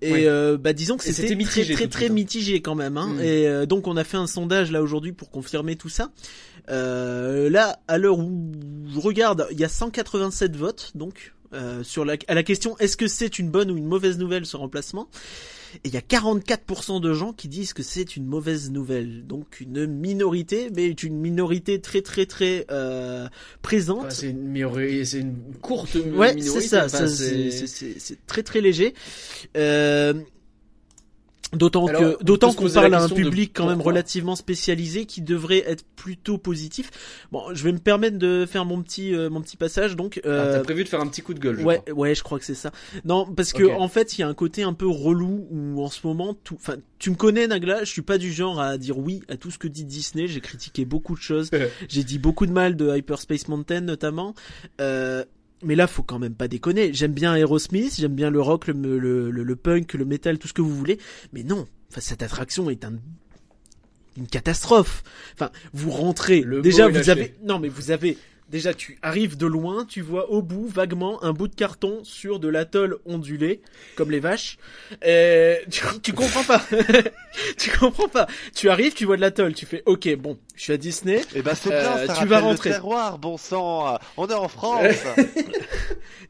[0.02, 2.12] et euh, bah disons que c'était très mitigé très hein.
[2.12, 2.96] mitigé quand même.
[2.96, 3.14] Hein.
[3.14, 3.20] Mm.
[3.20, 6.10] Et euh, donc on a fait un sondage là aujourd'hui pour confirmer tout ça.
[6.70, 8.52] Euh, là, à l'heure où
[8.92, 11.32] je regarde, il y a 187 votes donc.
[11.52, 14.44] euh, sur la, à la question est-ce que c'est une bonne ou une mauvaise nouvelle
[14.46, 15.08] ce remplacement?
[15.82, 19.26] Et il y a 44% de gens qui disent que c'est une mauvaise nouvelle.
[19.26, 23.26] Donc une minorité, mais une minorité très très très euh,
[23.62, 23.98] présente.
[24.06, 26.60] Enfin, c'est une, une courte mi- ouais, minorité.
[26.60, 28.94] c'est ça, enfin, c'est très très léger.
[29.56, 30.14] Euh,
[31.52, 35.62] D'autant que d'autant qu'on parle à un de public quand même relativement spécialisé qui devrait
[35.66, 36.90] être plutôt positif.
[37.32, 40.20] Bon, je vais me permettre de faire mon petit euh, mon petit passage donc.
[40.24, 41.94] Ah, euh, T'as prévu de faire un petit coup de gueule, je ouais, crois.
[41.94, 42.72] ouais, je crois que c'est ça.
[43.04, 45.90] Non, parce que en fait, il y a un côté un peu relou où en
[45.90, 48.98] ce moment, tout, enfin, tu me connais, Nagla, je suis pas du genre à dire
[48.98, 50.26] oui à tout ce que dit Disney.
[50.26, 51.50] J'ai critiqué beaucoup de choses.
[51.88, 54.34] J'ai dit beaucoup de mal de Hyperspace Mountain notamment.
[54.80, 55.24] Euh,
[55.62, 56.92] mais là, faut quand même pas déconner.
[56.92, 60.48] J'aime bien Aerosmith, j'aime bien le rock, le, le, le, le punk, le metal, tout
[60.48, 60.98] ce que vous voulez.
[61.32, 62.94] Mais non, enfin, cette attraction est un
[64.16, 65.02] une catastrophe.
[65.34, 66.40] Enfin, vous rentrez.
[66.40, 67.34] Le déjà, vous avez.
[67.42, 68.16] Non, mais vous avez.
[68.50, 72.38] Déjà, tu arrives de loin, tu vois au bout, vaguement, un bout de carton sur
[72.38, 73.62] de l'atoll ondulé,
[73.96, 74.58] comme les vaches.
[75.04, 76.62] Euh, tu, tu comprends pas.
[77.58, 78.26] tu comprends pas.
[78.54, 81.22] Tu arrives, tu vois de l'atoll, tu fais, ok, bon, je suis à Disney.
[81.34, 82.70] Et bah c'est Euh, bien, ça tu vas le rentrer.
[82.70, 83.98] terroir, bon sang.
[84.16, 84.84] On est en France.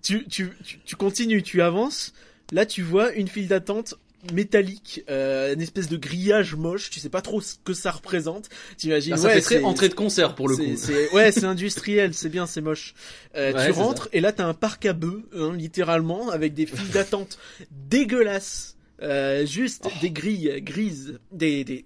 [0.02, 2.12] Tu, tu, tu, tu continues, tu avances.
[2.52, 3.94] Là, tu vois une file d'attente
[4.32, 6.90] métallique, euh, une espèce de grillage moche.
[6.90, 8.48] Tu sais pas trop ce que ça représente.
[8.76, 10.76] T'imagines Ah, ça ouais, fait très entrée de concert pour le coup.
[10.76, 12.94] c'est- ouais, c'est industriel, c'est bien, c'est moche.
[13.36, 16.66] Euh, Ouais, tu rentres et là t'as un parc à bœufs, hein, littéralement, avec des
[16.66, 17.38] files d'attente
[17.70, 21.84] dégueulasses, euh, juste des grilles grises, des, des,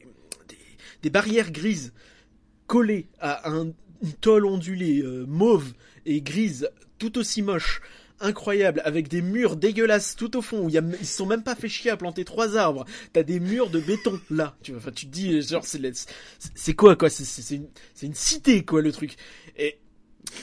[0.48, 0.56] des,
[1.02, 1.92] des barrières grises
[2.66, 3.72] collées à un,
[4.02, 5.72] une tôle ondulée mauve
[6.06, 6.68] et grise,
[6.98, 7.80] tout aussi moche.
[8.20, 11.44] Incroyable, avec des murs dégueulasses tout au fond où y a, ils se sont même
[11.44, 12.84] pas fait chier à planter trois arbres.
[13.12, 14.56] T'as des murs de béton là.
[14.62, 15.80] Tu, enfin, tu te dis genre c'est
[16.54, 17.10] c'est- quoi quoi?
[17.10, 19.14] C'est c'est- c'est une, c'est une cité quoi le truc.
[19.56, 19.78] Et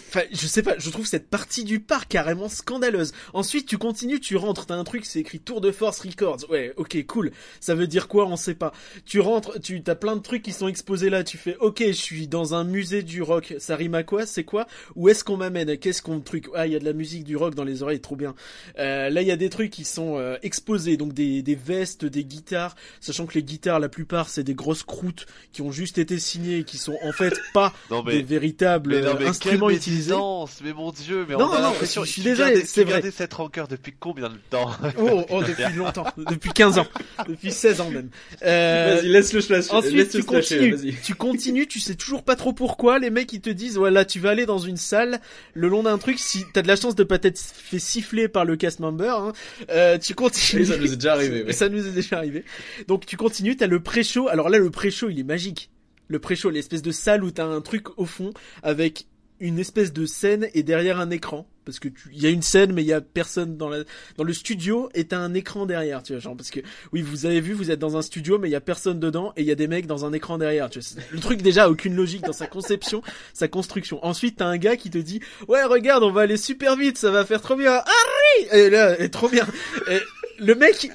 [0.09, 3.11] Enfin, je sais pas, je trouve cette partie du parc carrément scandaleuse.
[3.33, 6.49] Ensuite, tu continues, tu rentres, t'as un truc, c'est écrit Tour de Force Records.
[6.49, 7.31] Ouais, ok, cool.
[7.59, 8.71] Ça veut dire quoi, on sait pas.
[9.05, 11.23] Tu rentres, tu t'as plein de trucs qui sont exposés là.
[11.23, 13.55] Tu fais, ok, je suis dans un musée du rock.
[13.59, 14.67] Ça rime à quoi C'est quoi?
[14.95, 15.77] Où est-ce qu'on m'amène?
[15.77, 16.47] Qu'est-ce qu'on truc?
[16.55, 18.35] Ah, il y a de la musique du rock dans les oreilles, trop bien.
[18.79, 22.05] Euh, là, il y a des trucs qui sont euh, exposés, donc des, des vestes,
[22.05, 25.97] des guitares, sachant que les guitares, la plupart, c'est des grosses croûtes qui ont juste
[25.97, 29.25] été signées, et qui sont en fait pas Non des véritables Mais non, euh, mais
[29.27, 32.83] instruments médisance, mais mon dieu, mais Non, on a non, l'impression je suis désolé, c'est
[32.83, 32.93] vrai.
[32.93, 36.87] gardais cette rancœur depuis combien de temps Oh, oh, depuis longtemps, depuis 15 ans,
[37.27, 38.09] depuis 16 ans même.
[38.43, 39.71] Euh, Vas-y, laisse-le slasher.
[39.71, 42.99] Ensuite, laisse-le tu continues, tu continues, tu sais toujours pas trop pourquoi.
[42.99, 45.19] Les mecs, ils te disent, voilà, tu vas aller dans une salle,
[45.53, 48.45] le long d'un truc, si t'as de la chance de pas t'être fait siffler par
[48.45, 49.33] le cast member, hein,
[49.69, 50.61] euh, tu continues.
[50.61, 51.53] Et ça nous est déjà arrivé, ouais.
[51.65, 52.43] Ça nous est déjà arrivé.
[52.87, 54.27] Donc, tu continues, t'as le pré-show.
[54.27, 55.69] Alors là, le pré-show, il est magique.
[56.07, 59.07] Le pré-show, l'espèce de salle où t'as un truc au fond, avec
[59.39, 61.47] une espèce de scène et derrière un écran.
[61.65, 63.83] parce que il y a une scène mais il y a personne dans la
[64.17, 66.61] dans le studio et t'as un écran derrière tu vois genre parce que
[66.93, 69.33] oui vous avez vu vous êtes dans un studio mais il y a personne dedans
[69.35, 71.03] et il y a des mecs dans un écran derrière tu vois.
[71.11, 73.01] Le truc déjà a aucune logique dans sa conception
[73.33, 74.03] sa construction.
[74.05, 77.11] Ensuite t'as un gars qui te dit ouais regarde on va aller super vite ça
[77.11, 77.73] va faire trop bien.
[77.73, 78.59] Harry!
[78.59, 79.47] Et là est trop bien.
[79.89, 79.99] Et
[80.39, 80.91] le mec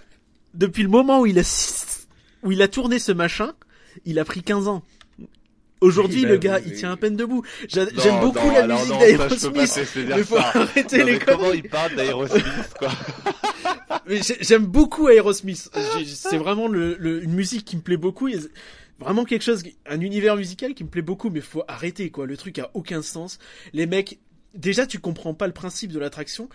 [0.54, 1.42] depuis le moment où il a
[2.42, 3.52] où il a tourné ce machin
[4.06, 4.82] il a pris 15 ans
[5.80, 7.42] Aujourd'hui, bah le oui, gars, oui, il tient à peine debout.
[7.68, 9.96] J'aime beaucoup non, la alors musique d'Aerosmith.
[10.08, 10.50] Mais faut ça.
[10.54, 12.44] arrêter Non, les comment il parle d'Aerosmith,
[12.78, 12.90] quoi
[14.40, 15.70] j'aime beaucoup Aerosmith.
[16.06, 18.28] C'est vraiment le, le- une musique qui me plaît beaucoup.
[18.28, 18.48] Il
[18.98, 22.26] Vraiment quelque chose, un univers musical qui me plaît beaucoup, mais faut arrêter quoi.
[22.26, 23.38] Le truc a aucun sens.
[23.72, 24.18] Les mecs,
[24.54, 26.50] déjà tu comprends pas le principe de l'attraction.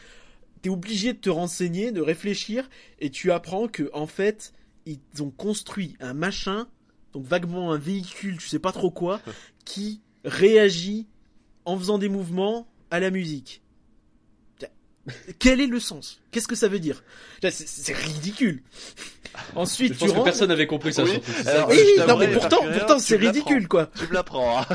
[0.62, 2.70] T'es obligé de te renseigner, de réfléchir,
[3.00, 4.54] et tu apprends que en fait
[4.86, 6.68] ils ont construit un machin,
[7.16, 9.22] donc vaguement un véhicule, tu sais pas trop quoi,
[9.66, 11.08] qui réagit
[11.66, 13.62] en faisant des mouvements à la musique.
[15.38, 16.20] Quel est le sens?
[16.32, 17.04] Qu'est-ce que ça veut dire?
[17.52, 18.64] C'est ridicule.
[19.56, 20.24] Ensuite, Je tu que rentres.
[20.24, 21.04] personne n'avait compris ça.
[21.04, 21.20] Oui.
[21.46, 21.70] Alors.
[21.70, 23.92] Oui, non, mais pourtant, pourtant, c'est ridicule, quoi.
[23.98, 24.66] Tu me l'apprends, hein.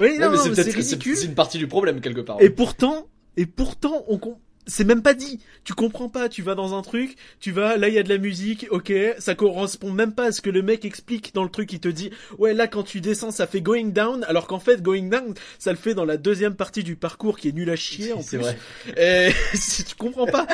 [0.00, 1.16] Oui, Ouais, non, mais non, c'est mais peut-être c'est que c'est ridicule.
[1.16, 2.36] c'est une partie du problème quelque part.
[2.40, 4.18] Et pourtant, et pourtant, on
[4.68, 5.40] c'est même pas dit.
[5.64, 6.28] Tu comprends pas.
[6.28, 8.92] Tu vas dans un truc, tu vas, là il y a de la musique, ok,
[9.18, 11.72] ça correspond même pas à ce que le mec explique dans le truc.
[11.72, 14.82] Il te dit, ouais, là quand tu descends, ça fait going down, alors qu'en fait,
[14.82, 17.76] going down, ça le fait dans la deuxième partie du parcours qui est nul à
[17.76, 18.46] chier en C'est plus.
[18.46, 18.58] vrai.
[18.96, 20.46] Et si tu comprends pas,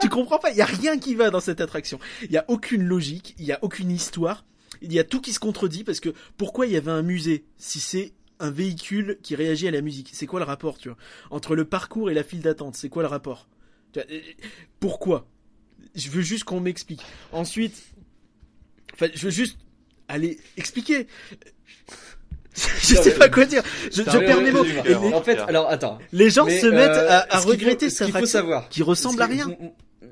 [0.00, 0.50] tu comprends pas.
[0.50, 1.98] Il y a rien qui va dans cette attraction.
[2.24, 4.44] Il y a aucune logique, il y a aucune histoire.
[4.82, 7.44] Il y a tout qui se contredit parce que pourquoi il y avait un musée
[7.58, 10.10] si c'est un véhicule qui réagit à la musique?
[10.12, 10.96] C'est quoi le rapport, tu vois?
[11.30, 13.46] Entre le parcours et la file d'attente, c'est quoi le rapport?
[14.78, 15.26] Pourquoi?
[15.94, 17.02] Je veux juste qu'on m'explique.
[17.32, 17.74] Ensuite,
[18.94, 19.58] enfin, je veux juste
[20.08, 21.06] aller expliquer.
[22.54, 23.62] je sais pas quoi dire.
[23.92, 24.64] Je, perds mes mots.
[24.64, 25.98] les, En fait, alors attends.
[26.12, 28.18] les gens Mais, se mettent euh, à, à ce qu'il regretter faut- ce cette qu'il
[28.18, 29.48] faut savoir, qui ressemble à rien.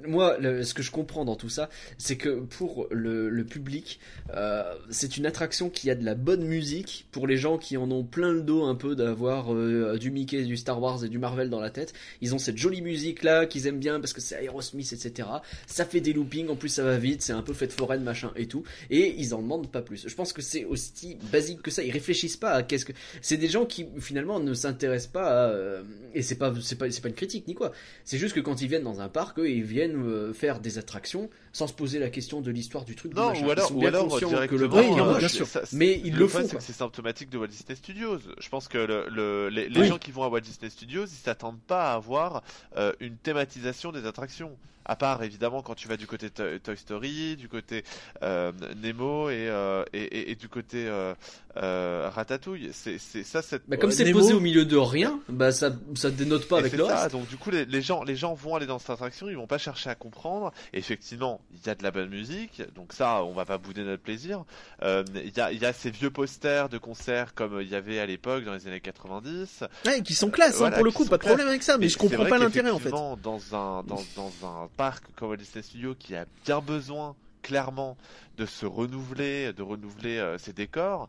[0.08, 4.00] Moi, ce que je comprends dans tout ça, c'est que pour le, public,
[4.34, 7.06] euh, c'est une attraction qui a de la bonne musique.
[7.12, 10.44] Pour les gens qui en ont plein le dos un peu d'avoir euh, du Mickey,
[10.44, 13.46] du Star Wars et du Marvel dans la tête, ils ont cette jolie musique là
[13.46, 15.28] qu'ils aiment bien parce que c'est Aerosmith, etc.
[15.66, 18.32] Ça fait des loopings, en plus ça va vite, c'est un peu fête foraine, machin
[18.36, 18.64] et tout.
[18.90, 20.08] Et ils en demandent pas plus.
[20.08, 21.82] Je pense que c'est aussi basique que ça.
[21.82, 22.92] Ils réfléchissent pas à qu'est-ce que.
[23.20, 25.50] C'est des gens qui finalement ne s'intéressent pas à.
[25.50, 25.82] euh,
[26.14, 27.72] Et c'est pas, pas, pas une critique ni quoi.
[28.04, 30.78] C'est juste que quand ils viennent dans un parc, eux, ils viennent euh, faire des
[30.78, 33.14] attractions sans se poser la question de l'histoire du truc.
[33.14, 35.46] Non, ou alors, ou alors que le Oui, parc, non, euh, bien sûr.
[35.46, 38.18] ça- Mais ils le font, problème, c'est symptomatique de Walt Disney Studios.
[38.38, 39.86] Je pense que le, le- les, les Oui.
[39.88, 42.42] gens qui vont à Walt Disney Studios, ils s'attendent pas à avoir
[42.76, 44.52] euh, une thématisation des attractions.
[44.88, 47.84] À part évidemment quand tu vas du côté Toy Toy Story, du côté
[48.22, 48.50] euh,
[48.82, 51.14] Nemo et, euh, et, et- et du côté euh,
[51.56, 52.70] euh, Ratatouille.
[52.72, 55.70] C'est c'est ça cette Bah, comme c'est Nemo- posé au milieu de rien, bah ça,
[55.94, 57.12] ça dénote pas Et avec le reste.
[57.12, 59.46] donc du coup les, les gens les gens vont aller dans cette attraction, ils vont
[59.46, 60.52] pas chercher à comprendre.
[60.72, 64.02] Effectivement, il y a de la bonne musique, donc ça on va pas bouder notre
[64.02, 64.44] plaisir.
[64.82, 67.74] Euh, Il y, a, il y a ces vieux posters de concerts comme il y
[67.74, 69.64] avait à l'époque dans les années 90.
[69.84, 71.86] Ouais, qui sont classe, hein, Voilà, pour le coup, pas de problème avec ça, mais
[71.86, 72.90] Et je comprends pas l'intérêt en fait.
[72.90, 73.18] Dans
[73.52, 77.98] un, dans, dans un parc comme Walt Studios qui a bien besoin, clairement,
[78.36, 81.08] de se renouveler, de renouveler euh, ses décors,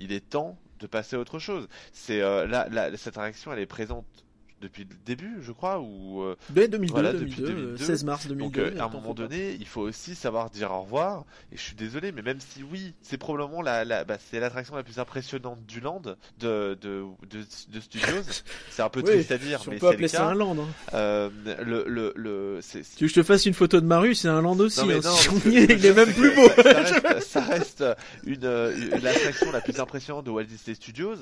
[0.00, 1.68] il est temps de passer à autre chose.
[1.92, 4.23] C'est euh, là, là, cette attraction, elle est présente
[4.64, 7.84] depuis le début, je crois, ou euh, Ouais, 2002, Voilà, 2002, depuis euh, 2002.
[7.84, 8.44] 16 mars 2002.
[8.44, 11.24] donc euh, à un moment pas- donné, il faut aussi savoir dire au revoir.
[11.52, 14.74] Et je suis désolé, mais même si oui, c'est probablement la, la bah, c'est l'attraction
[14.74, 17.38] la plus impressionnante du land de de de,
[17.72, 18.06] de Studios.
[18.70, 20.26] c'est un peu Oui, triste à dire, si on mais peut c'est appeler le ça
[20.28, 20.56] un land.
[20.58, 20.68] hein.
[20.94, 21.30] Euh,
[21.64, 24.28] le le le c'est Tu veux que je te fasse une photo de Maru, c'est
[24.28, 24.80] un land aussi.
[24.80, 26.48] Non, mais hein, non, si parce on y est, il est même plus beau.
[26.56, 27.84] ça reste, ça reste
[28.24, 31.16] une, une l'attraction la plus impressionnante de Walt Disney Studios.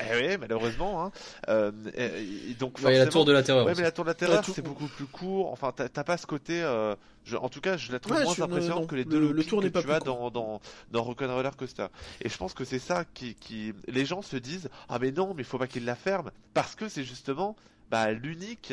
[0.00, 1.04] Eh oui, malheureusement.
[1.04, 1.12] Hein.
[1.48, 3.66] Euh, et- et donc Ouais, il y a la forcément- tour de la terreur.
[3.66, 5.52] Ouais, mais la tour de la terreur, tour- c'est beaucoup plus court.
[5.52, 6.62] Enfin, t'as pas ce côté.
[6.62, 9.10] euh, je- en tout cas, je la trouve Ouais, moins impressionnante non, que les le-
[9.10, 10.60] deux le loopings tour n'est que pas tu plus as dans dans
[10.92, 11.86] dans Rock'n'Roller Coaster.
[12.22, 15.34] Et je pense que c'est ça qui qui les gens se disent ah mais non,
[15.34, 17.56] mais faut pas qu'ils la ferment parce que c'est justement
[17.90, 18.72] bah l'unique,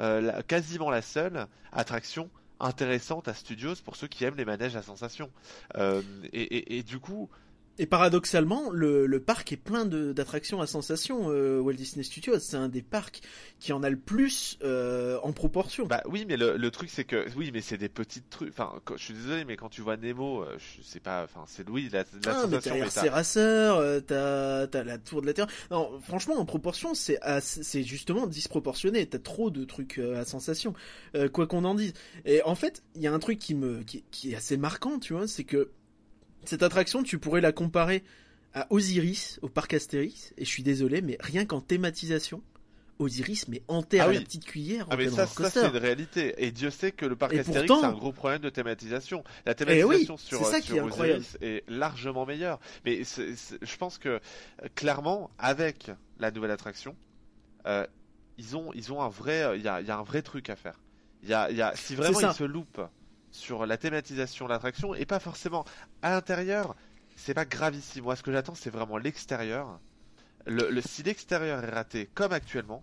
[0.00, 4.76] euh, la- quasiment la seule attraction intéressante à Studios pour ceux qui aiment les manèges
[4.76, 5.30] à sensation.
[5.76, 6.02] Euh,
[6.32, 7.28] et, et, et du coup,
[7.76, 11.30] Et paradoxalement, le, le parc est plein d'attractions à sensations.
[11.30, 13.20] euh, Walt Disney Studios, c'est un des parcs
[13.58, 15.84] qui en a le plus euh, en proportion.
[15.86, 18.50] Bah oui, mais le, le truc c'est que oui, mais c'est des petites trucs.
[18.50, 21.24] Enfin, je suis désolé, mais quand tu vois Nemo, euh, je sais pas.
[21.24, 22.74] Enfin, c'est oui, la, la Ah, sensation.
[22.76, 25.48] mais t'as- Racer, t'as t'as la Tour de la Terre.
[25.72, 29.04] Non, franchement, en proportion, c'est c'est justement disproportionné.
[29.06, 30.74] T'as trop de trucs à sensation,
[31.16, 31.92] euh, quoi qu'on en dise.
[32.24, 35.00] Et en fait, il y a un truc qui me qui, qui est assez marquant,
[35.00, 35.70] tu vois, c'est que
[36.48, 38.02] cette attraction, tu pourrais la comparer
[38.52, 40.32] à Osiris au parc Astérix.
[40.38, 42.42] Et je suis désolé, mais rien qu'en thématisation,
[43.00, 44.14] Osiris mais enterre Ah oui.
[44.14, 46.34] la petite cuillère Ah mais ça, ça c'est une réalité.
[46.38, 49.24] Et Dieu sait que le parc Et Astérix pourtant- c'est un gros problème de thématisation.
[49.46, 50.80] La Eh thématisation oui, sur, ça sur qui est.
[50.80, 52.60] Osiris est largement meilleure.
[52.84, 54.18] Mais je pense que euh,
[54.76, 55.90] clairement avec
[56.20, 56.94] la nouvelle attraction,
[57.66, 57.84] euh,
[58.38, 60.22] ils ont ils ont un vrai euh, il y a, il y a un vrai
[60.22, 60.78] truc à faire.
[61.24, 62.82] Il y a, il y a si vraiment ils se loupent
[63.34, 65.64] sur la thématisation de l'attraction et pas forcément
[66.02, 66.76] à l'intérieur,
[67.16, 68.04] c'est pas gravissime.
[68.04, 69.80] Moi ce que j'attends c'est vraiment l'extérieur.
[70.46, 72.82] Le, le si l'extérieur est raté comme actuellement,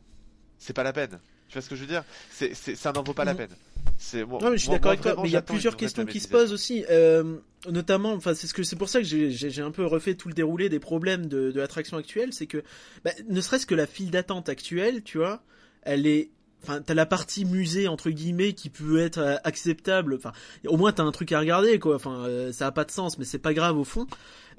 [0.57, 1.19] c'est pas la peine.
[1.47, 2.03] Tu vois ce que je veux dire?
[2.31, 3.37] C'est, c'est, Ça n'en vaut pas la Mhm.
[3.37, 3.55] peine.
[3.97, 5.15] C'est, moi, Non, mais je suis d'accord avec toi.
[5.21, 7.37] Mais il y a plusieurs questions qui se posent aussi, euh,
[7.69, 8.13] notamment.
[8.13, 10.27] Enfin, c'est ce que c'est pour ça que j'ai- j'ai j'ai un peu refait tout
[10.27, 12.63] le déroulé des problèmes de, de l'attraction actuelle, c'est que
[13.03, 15.43] bah, ne serait-ce que la file d'attente actuelle, tu vois,
[15.83, 16.31] elle est.
[16.63, 20.15] Enfin, t'as la partie musée entre guillemets qui peut être euh, acceptable.
[20.15, 20.31] Enfin,
[20.67, 21.95] au moins t'as un truc à regarder, quoi.
[21.95, 24.05] Enfin, euh, ça a pas de sens, mais c'est pas grave au fond.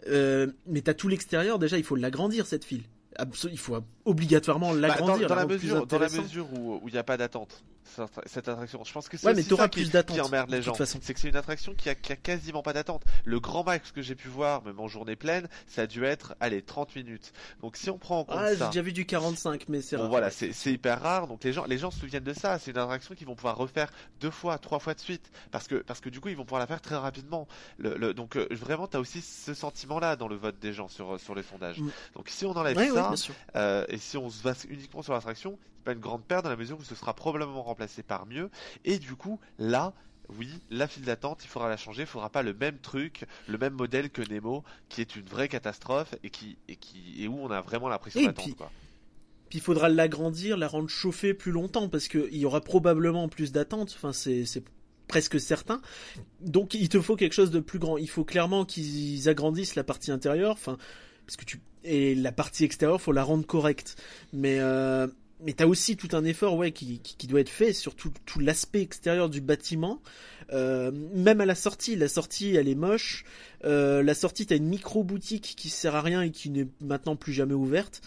[0.09, 1.59] Euh, mais t'as tout l'extérieur.
[1.59, 2.83] Déjà, il faut l'agrandir cette file.
[3.19, 5.29] Absol- il faut obligatoirement Bah, l'agrandir.
[5.29, 7.63] dans, dans la mesure, dans la mesure où où il n'y a pas d'attente,
[8.27, 10.75] cette attraction, je pense que c'est Ouais, mais ça qui, emmerde de les gens.
[10.75, 13.03] C'est que c'est une attraction qui a, qui a quasiment pas d'attente.
[13.25, 16.35] Le grand max que j'ai pu voir, même en journée pleine, ça a dû être,
[16.41, 17.33] allez, 30 minutes.
[17.61, 20.03] Donc si on prend en compte Ah, j'ai déjà vu du 45, mais c'est bon,
[20.03, 20.11] rare.
[20.11, 21.27] voilà, c'est hyper rare.
[21.27, 22.59] Donc les gens, les gens se souviennent de ça.
[22.59, 25.77] C'est une attraction qu'ils vont pouvoir refaire deux fois, trois fois de suite, parce que
[25.77, 27.47] parce que du coup ils vont pouvoir la faire très rapidement.
[27.79, 31.19] Le, le- donc euh, vraiment, t'as aussi ce sentiment-là dans le vote des gens sur
[31.21, 31.79] sur les sondages.
[31.79, 31.91] Mm.
[32.15, 33.13] Donc si on enlève Ouais, ça,
[33.57, 36.51] euh, et si on se base uniquement sur l'attraction, c'est pas une grande perte dans
[36.51, 38.51] la mesure où ce sera probablement remplacé par mieux.
[38.85, 39.95] Et du coup, là,
[40.39, 42.03] oui, la file d'attente, il faudra la changer.
[42.03, 45.49] Il faudra pas le même truc, le même modèle que Nemo, qui est une vraie
[45.49, 48.55] catastrophe et qui et qui et où on a vraiment l'impression d'attendre.
[48.55, 48.67] puis-.
[49.49, 53.51] Puis il faudra l'agrandir, la rendre chauffer plus longtemps parce qu'il y aura probablement plus
[53.51, 53.93] d'attente.
[53.97, 54.65] Enfin, c'est c'est
[55.09, 55.83] presque certain.
[56.41, 57.99] Donc il te faut quelque chose de plus grand.
[57.99, 60.53] Il faut clairement qu'ils agrandissent la partie intérieure.
[60.53, 60.79] Enfin,
[61.27, 63.97] parce que tu et la partie extérieure, faut la rendre correcte.
[64.33, 65.09] Mais euh,
[65.45, 68.41] mais t'as aussi tout un effort ouais qui, qui, doit être fait sur tout, tout
[68.41, 70.01] l'aspect extérieur du bâtiment.
[70.53, 73.25] Euh, même à la sortie, la sortie elle est moche.
[73.65, 77.17] Euh, la sortie t'as une micro boutique qui sert à rien et qui n'est maintenant
[77.17, 78.01] plus jamais ouverte.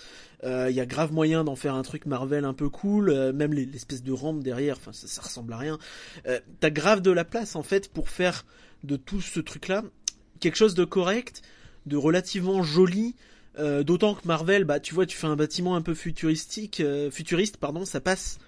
[0.44, 3.52] Il y a grave moyen d'en faire un truc Marvel un peu cool, euh, même
[3.52, 5.80] les- l'espèce de rampe derrière, enfin ça, ça ressemble à rien.
[6.28, 8.46] Euh, T'as grave de la place en fait pour faire
[8.84, 9.84] de tout ce truc-là
[10.40, 11.42] quelque chose de correct,
[11.88, 13.16] de relativement joli.
[13.60, 17.12] Euh, D'autant que Marvel, bah tu vois, tu fais un bâtiment un peu futuristique, euh,
[17.12, 18.40] futuriste, pardon, ça passe.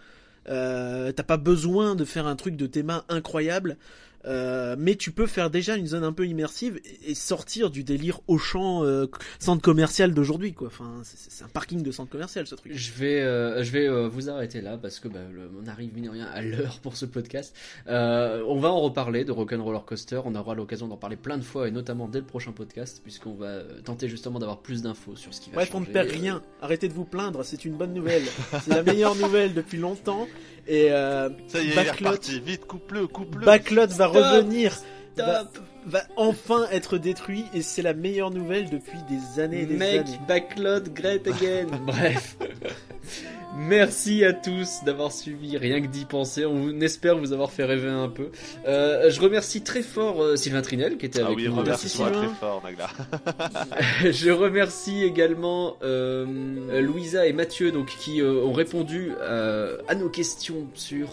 [0.49, 3.77] Euh, T'as pas besoin de faire un truc de théma incroyable.
[4.26, 7.84] Euh, mais tu peux faire déjà une zone un peu immersive et, et sortir du
[7.84, 9.05] délire Auchan euh,
[9.39, 10.68] centre commercial d'aujourd'hui quoi.
[10.68, 12.74] Enfin, c'est c'est un parking de centre commercial ce truc.
[12.76, 15.93] Je vais, euh, je vais euh, vous arrêter là parce que bah, le- on arrive
[15.93, 17.55] mine de rien à l'heure pour ce podcast.
[17.88, 20.20] Euh, on va en reparler de Rock'n'Roller Coaster.
[20.26, 23.36] On aura l'occasion d'en parler plein de fois et notamment dès le prochain podcast puisqu'on
[23.36, 25.93] va tenter justement d'avoir plus d'infos sur ce qui va Bref, on ne changer.
[25.93, 26.41] perd rien.
[26.61, 28.24] Arrêtez de vous plaindre, c'est une bonne nouvelle.
[28.63, 30.28] c'est la meilleure nouvelle depuis longtemps.
[30.70, 32.41] Et euh, Ça y est, Backlot, reparti.
[32.41, 33.45] Vite, coupe-le, coupe-le.
[33.45, 34.23] Backlot va Stop.
[34.23, 34.77] revenir,
[35.17, 39.65] va, Top va enfin être détruit et c'est la meilleure nouvelle depuis des années et
[39.65, 40.19] des Make années.
[40.27, 41.67] backlot great again.
[41.85, 42.35] Bref.
[43.55, 46.45] Merci à tous d'avoir suivi Rien que d'y penser.
[46.45, 48.29] On espère vous avoir fait rêver un peu.
[48.67, 51.75] Euh, je remercie très fort euh, Sylvain Trinel qui était Ah avec oui, nous.
[51.75, 52.11] Sylvain.
[52.11, 52.89] très fort, Nagla.
[54.11, 60.09] Je remercie également euh, Louisa et Mathieu donc qui euh, ont répondu euh, à nos
[60.09, 61.11] questions sur euh,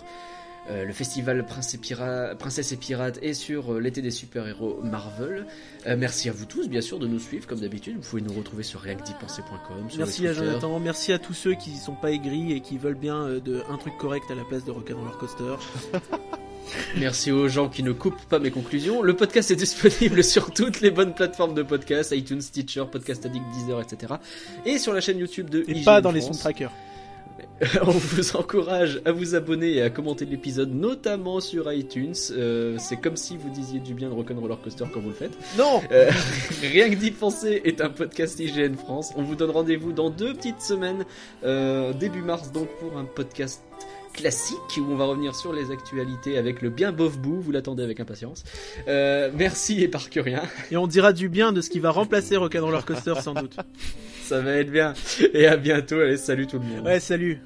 [0.71, 5.47] le festival Prince et Pira- Princesse et Pirates et sur euh, l'été des super-héros Marvel.
[5.87, 7.97] Euh, merci à vous tous bien sûr de nous suivre comme d'habitude.
[8.01, 9.91] Vous pouvez nous retrouver sur reactdypenser.com.
[9.91, 10.33] sur Merci à.
[10.33, 13.63] Jonathan, merci à tous ceux qui sont pas aigris et qui veulent bien euh, de,
[13.71, 15.57] un truc correct à la place de Rock'n'Roller Coaster.
[16.97, 19.03] Merci aux gens qui ne coupent pas mes conclusions.
[19.03, 23.45] Le podcast est disponible sur toutes les bonnes plateformes de podcast, iTunes, Stitcher, Podcast Addict,
[23.53, 24.15] Deezer, etc.
[24.65, 26.37] Et sur la chaîne YouTube de Et IGN pas dans les France.
[26.37, 26.73] soundtrackers.
[27.83, 32.15] On vous encourage à vous abonner et à commenter l'épisode, notamment sur iTunes.
[32.33, 35.37] Euh, c'est comme si vous disiez du bien de Rock'n'Roller Coaster quand vous le faites.
[35.57, 36.11] Non Euh,
[36.63, 39.13] Rien que d'y penser est un podcast IGN France.
[39.17, 41.05] On vous donne rendez-vous dans deux petites semaines,
[41.45, 43.63] euh, début mars donc pour un podcast
[44.13, 47.41] classique où on va revenir sur les actualités avec le bien bof bout.
[47.41, 48.45] Vous l'attendez avec impatience.
[48.89, 50.43] Euh, merci et par que rien.
[50.71, 53.57] Et on dira du bien de ce qui va remplacer Rock'n'Roller Coaster sans doute.
[54.25, 54.95] Ça va être bien.
[55.35, 56.01] Et à bientôt.
[56.01, 56.87] Allez, salut tout le monde.
[56.87, 57.39] Ouais, salut